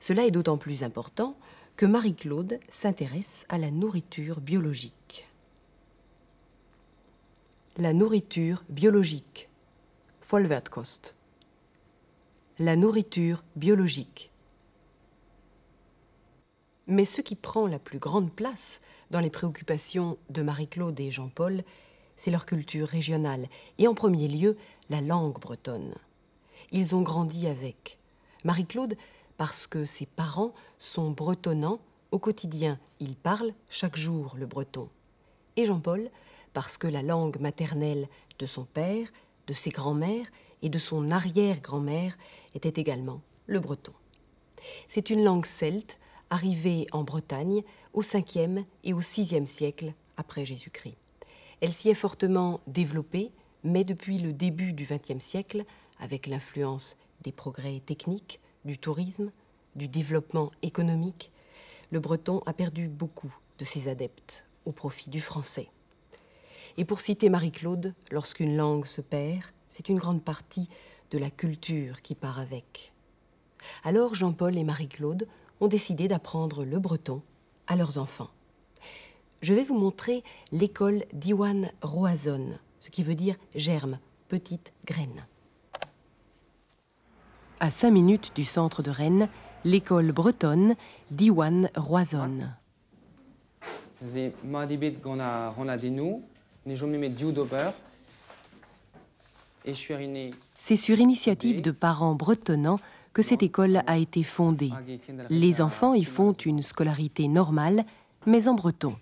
Cela 0.00 0.24
est 0.24 0.30
d'autant 0.30 0.56
plus 0.56 0.84
important 0.84 1.36
que 1.76 1.84
Marie-Claude 1.84 2.60
s'intéresse 2.70 3.44
à 3.50 3.58
la 3.58 3.70
nourriture 3.70 4.40
biologique. 4.40 5.28
La 7.76 7.92
nourriture 7.92 8.64
biologique. 8.70 9.50
Vollwertkost. 10.26 11.16
La 12.58 12.76
nourriture 12.76 13.44
biologique. 13.56 14.32
Mais 16.86 17.04
ce 17.04 17.20
qui 17.20 17.36
prend 17.36 17.66
la 17.66 17.78
plus 17.78 17.98
grande 17.98 18.32
place 18.32 18.80
dans 19.10 19.20
les 19.20 19.28
préoccupations 19.28 20.16
de 20.30 20.40
Marie-Claude 20.40 20.98
et 20.98 21.10
Jean-Paul, 21.10 21.62
c'est 22.16 22.30
leur 22.30 22.46
culture 22.46 22.88
régionale, 22.88 23.48
et 23.76 23.86
en 23.86 23.92
premier 23.92 24.28
lieu 24.28 24.56
la 24.88 25.02
langue 25.02 25.38
bretonne. 25.38 25.94
Ils 26.72 26.94
ont 26.94 27.02
grandi 27.02 27.46
avec. 27.46 27.98
Marie-Claude, 28.44 28.96
parce 29.36 29.66
que 29.66 29.84
ses 29.84 30.06
parents 30.06 30.54
sont 30.78 31.10
bretonnants, 31.10 31.80
au 32.12 32.18
quotidien, 32.18 32.78
ils 32.98 33.14
parlent 33.14 33.52
chaque 33.68 33.96
jour 33.96 34.36
le 34.38 34.46
breton. 34.46 34.88
Et 35.56 35.66
Jean-Paul, 35.66 36.10
parce 36.54 36.78
que 36.78 36.86
la 36.86 37.02
langue 37.02 37.38
maternelle 37.40 38.08
de 38.38 38.46
son 38.46 38.64
père, 38.64 39.08
de 39.46 39.52
ses 39.52 39.70
grands-mères 39.70 40.26
et 40.62 40.68
de 40.68 40.78
son 40.78 41.10
arrière-grand-mère 41.10 42.16
était 42.54 42.80
également 42.80 43.20
le 43.46 43.60
breton. 43.60 43.92
C'est 44.88 45.10
une 45.10 45.24
langue 45.24 45.46
celte 45.46 45.98
arrivée 46.30 46.86
en 46.92 47.04
Bretagne 47.04 47.62
au 47.92 48.02
5e 48.02 48.64
et 48.82 48.92
au 48.92 49.00
6e 49.00 49.46
siècle 49.46 49.92
après 50.16 50.44
Jésus-Christ. 50.44 50.96
Elle 51.60 51.72
s'y 51.72 51.90
est 51.90 51.94
fortement 51.94 52.60
développée, 52.66 53.30
mais 53.62 53.84
depuis 53.84 54.18
le 54.18 54.32
début 54.32 54.72
du 54.72 54.84
XXe 54.84 55.24
siècle, 55.24 55.64
avec 56.00 56.26
l'influence 56.26 56.96
des 57.22 57.32
progrès 57.32 57.80
techniques, 57.84 58.40
du 58.64 58.78
tourisme, 58.78 59.30
du 59.76 59.88
développement 59.88 60.50
économique, 60.62 61.30
le 61.90 62.00
breton 62.00 62.42
a 62.46 62.52
perdu 62.52 62.88
beaucoup 62.88 63.34
de 63.58 63.64
ses 63.64 63.88
adeptes 63.88 64.46
au 64.64 64.72
profit 64.72 65.10
du 65.10 65.20
français. 65.20 65.68
Et 66.76 66.84
pour 66.84 67.00
citer 67.00 67.28
Marie-Claude, 67.28 67.94
lorsqu'une 68.10 68.56
langue 68.56 68.86
se 68.86 69.00
perd, 69.00 69.44
c'est 69.68 69.88
une 69.88 69.98
grande 69.98 70.22
partie 70.22 70.68
de 71.10 71.18
la 71.18 71.30
culture 71.30 72.02
qui 72.02 72.14
part 72.14 72.38
avec. 72.38 72.92
Alors 73.82 74.14
Jean-Paul 74.14 74.56
et 74.58 74.64
Marie-Claude 74.64 75.26
ont 75.60 75.68
décidé 75.68 76.08
d'apprendre 76.08 76.64
le 76.64 76.78
breton 76.78 77.22
à 77.66 77.76
leurs 77.76 77.98
enfants. 77.98 78.30
Je 79.42 79.54
vais 79.54 79.64
vous 79.64 79.78
montrer 79.78 80.22
l'école 80.52 81.04
d'Iwan 81.12 81.70
Roazon 81.82 82.58
ce 82.84 82.90
qui 82.90 83.02
veut 83.02 83.14
dire 83.14 83.36
germe, 83.54 83.98
petite 84.28 84.74
graine. 84.84 85.24
À 87.58 87.70
cinq 87.70 87.92
minutes 87.92 88.32
du 88.34 88.44
centre 88.44 88.82
de 88.82 88.90
Rennes, 88.90 89.30
l'école 89.64 90.12
bretonne 90.12 90.74
d'Iwan 91.10 91.70
Roisonne. 91.74 92.54
C'est 100.58 100.76
sur 100.76 100.98
initiative 100.98 101.62
de 101.62 101.70
parents 101.70 102.14
bretonnants 102.14 102.80
que 103.12 103.22
cette 103.22 103.42
école 103.42 103.82
a 103.86 103.98
été 103.98 104.22
fondée. 104.22 104.72
Les 105.30 105.60
enfants 105.60 105.94
y 105.94 106.04
font 106.04 106.32
une 106.32 106.62
scolarité 106.62 107.28
normale, 107.28 107.84
mais 108.26 108.48
en 108.48 108.54
breton. 108.54 108.96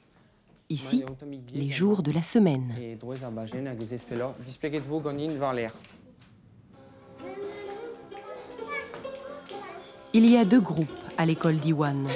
Ici, 0.69 1.05
les 1.53 1.71
jours 1.71 2.03
de 2.03 2.13
la 2.13 2.23
semaine. 2.23 2.75
Il 10.15 10.27
y 10.27 10.37
a 10.37 10.45
deux 10.45 10.61
groupes 10.61 10.89
à 11.17 11.27
l'école 11.27 11.57
d'Iwan. 11.57 12.07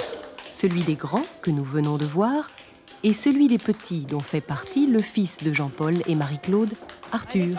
Celui 0.53 0.83
des 0.83 0.95
grands, 0.95 1.25
que 1.41 1.51
nous 1.51 1.63
venons 1.63 1.97
de 1.97 2.05
voir, 2.05 2.49
et 3.03 3.13
celui 3.13 3.47
des 3.47 3.57
petits, 3.57 4.05
dont 4.05 4.19
fait 4.19 4.41
partie 4.41 4.87
le 4.87 5.01
fils 5.01 5.43
de 5.43 5.53
Jean-Paul 5.53 6.01
et 6.07 6.15
Marie-Claude, 6.15 6.73
Arthur. 7.11 7.55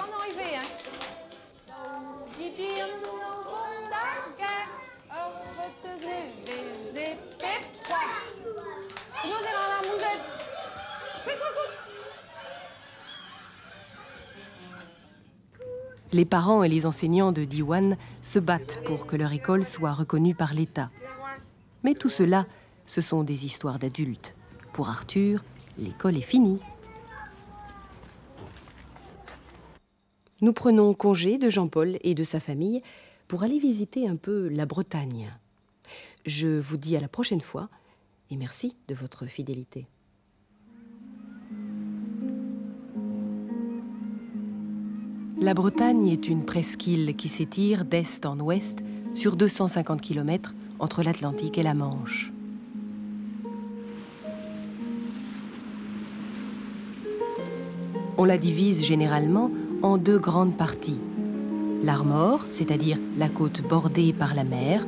Les 16.10 16.24
parents 16.24 16.62
et 16.62 16.68
les 16.68 16.86
enseignants 16.86 17.32
de 17.32 17.44
Diwan 17.44 17.96
se 18.22 18.38
battent 18.38 18.80
pour 18.86 19.06
que 19.06 19.14
leur 19.14 19.32
école 19.32 19.64
soit 19.64 19.92
reconnue 19.92 20.34
par 20.34 20.54
l'État. 20.54 20.90
Mais 21.84 21.94
tout 21.94 22.08
cela, 22.08 22.46
ce 22.86 23.02
sont 23.02 23.22
des 23.22 23.44
histoires 23.44 23.78
d'adultes. 23.78 24.34
Pour 24.78 24.90
Arthur, 24.90 25.42
l'école 25.76 26.16
est 26.16 26.20
finie. 26.20 26.60
Nous 30.40 30.52
prenons 30.52 30.94
congé 30.94 31.36
de 31.36 31.50
Jean-Paul 31.50 31.98
et 32.02 32.14
de 32.14 32.22
sa 32.22 32.38
famille 32.38 32.82
pour 33.26 33.42
aller 33.42 33.58
visiter 33.58 34.06
un 34.06 34.14
peu 34.14 34.46
la 34.46 34.66
Bretagne. 34.66 35.34
Je 36.26 36.60
vous 36.60 36.76
dis 36.76 36.96
à 36.96 37.00
la 37.00 37.08
prochaine 37.08 37.40
fois 37.40 37.70
et 38.30 38.36
merci 38.36 38.76
de 38.86 38.94
votre 38.94 39.26
fidélité. 39.26 39.88
La 45.40 45.54
Bretagne 45.54 46.06
est 46.06 46.28
une 46.28 46.46
presqu'île 46.46 47.16
qui 47.16 47.28
s'étire 47.28 47.84
d'est 47.84 48.24
en 48.24 48.38
ouest 48.38 48.78
sur 49.12 49.34
250 49.34 50.00
km 50.00 50.54
entre 50.78 51.02
l'Atlantique 51.02 51.58
et 51.58 51.64
la 51.64 51.74
Manche. 51.74 52.32
On 58.20 58.24
la 58.24 58.36
divise 58.36 58.84
généralement 58.84 59.48
en 59.80 59.96
deux 59.96 60.18
grandes 60.18 60.56
parties. 60.56 60.98
L'Armor, 61.84 62.46
c'est-à-dire 62.50 62.98
la 63.16 63.28
côte 63.28 63.62
bordée 63.62 64.12
par 64.12 64.34
la 64.34 64.42
mer, 64.42 64.84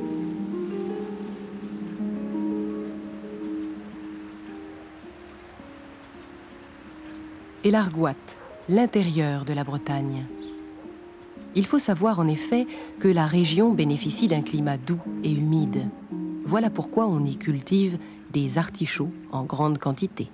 et 7.63 7.71
l'Argoat, 7.71 8.15
l'intérieur 8.67 9.45
de 9.45 9.53
la 9.53 9.63
Bretagne. 9.63 10.25
Il 11.55 11.65
faut 11.65 11.79
savoir 11.79 12.19
en 12.19 12.27
effet 12.27 12.67
que 12.99 13.07
la 13.07 13.27
région 13.27 13.71
bénéficie 13.71 14.27
d'un 14.27 14.41
climat 14.41 14.77
doux 14.77 14.99
et 15.23 15.31
humide. 15.31 15.87
Voilà 16.43 16.69
pourquoi 16.69 17.07
on 17.07 17.23
y 17.23 17.37
cultive 17.37 17.97
des 18.33 18.57
artichauts 18.57 19.11
en 19.31 19.43
grande 19.43 19.77
quantité. 19.77 20.27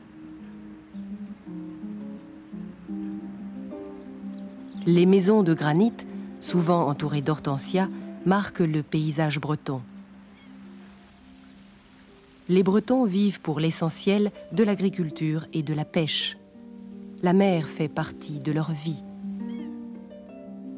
Les 4.88 5.06
maisons 5.06 5.43
de 5.43 5.54
granit, 5.54 5.91
souvent 6.39 6.88
entourées 6.88 7.21
d'hortensias, 7.21 7.89
marquent 8.26 8.60
le 8.60 8.84
paysage 8.84 9.38
breton. 9.38 9.82
Les 12.47 12.63
Bretons 12.63 13.04
vivent 13.04 13.41
pour 13.41 13.60
l'essentiel 13.60 14.32
de 14.54 14.63
l'agriculture 14.63 15.45
et 15.52 15.62
de 15.62 15.73
la 15.73 15.84
pêche. 15.84 16.38
La 17.21 17.34
mer 17.34 17.67
fait 17.67 17.89
partie 17.89 18.39
de 18.39 18.54
leur 18.54 18.71
vie. 18.71 19.04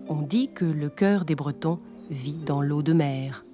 On 0.07 0.23
dit 0.23 0.49
que 0.55 0.65
le 0.65 0.89
cœur 0.89 1.23
des 1.23 1.35
Bretons 1.35 1.77
vit 2.09 2.39
dans 2.39 2.63
l'eau 2.63 2.81
de 2.81 2.93
mer. 2.93 3.45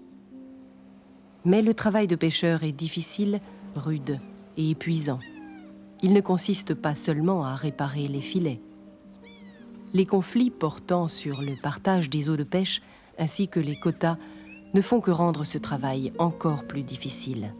Mais 1.44 1.63
le 1.63 1.74
travail 1.74 2.08
de 2.08 2.15
pêcheur 2.15 2.63
est 2.63 2.72
difficile, 2.72 3.41
rude 3.76 4.22
et 4.56 4.70
épuisant. 4.70 5.20
Il 6.02 6.13
ne 6.13 6.22
consiste 6.22 6.76
pas 6.76 6.96
seulement 6.96 7.44
à 7.44 7.56
réparer 7.56 8.08
les 8.08 8.22
filets. 8.22 8.62
Les 9.93 10.06
conflits 10.06 10.50
portant 10.50 11.08
sur 11.08 11.41
le 11.41 11.54
partage 11.62 12.10
des 12.10 12.30
eaux 12.30 12.38
de 12.38 12.43
pêche 12.43 12.82
ainsi 13.17 13.48
que 13.48 13.60
les 13.60 13.76
quotas 13.76 14.17
ne 14.74 14.82
font 14.82 15.00
que 15.00 15.12
rendre 15.12 15.43
ce 15.43 15.58
travail 15.58 16.12
encore 16.17 16.65
plus 16.65 16.84
difficile. 16.84 17.54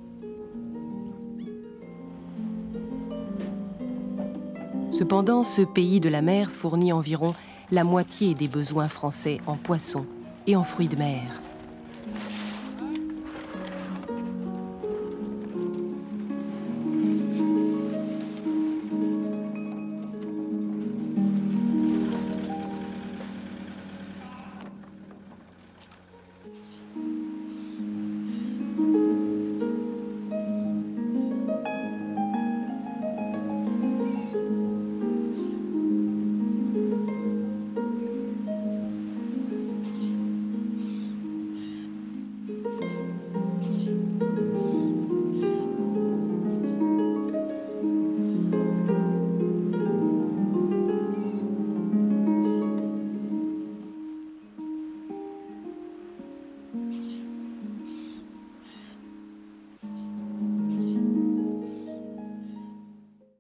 Cependant, 4.92 5.44
ce 5.44 5.62
pays 5.62 6.00
de 6.00 6.10
la 6.10 6.22
mer 6.22 6.50
fournit 6.52 6.94
environ 6.94 7.36
la 7.72 7.84
moitié 7.84 8.34
des 8.34 8.48
besoins 8.48 8.88
français 8.88 9.42
en 9.48 9.56
poissons 9.56 10.06
et 10.48 10.56
en 10.56 10.64
fruits 10.64 10.88
de 10.88 10.96
mer. 10.96 11.42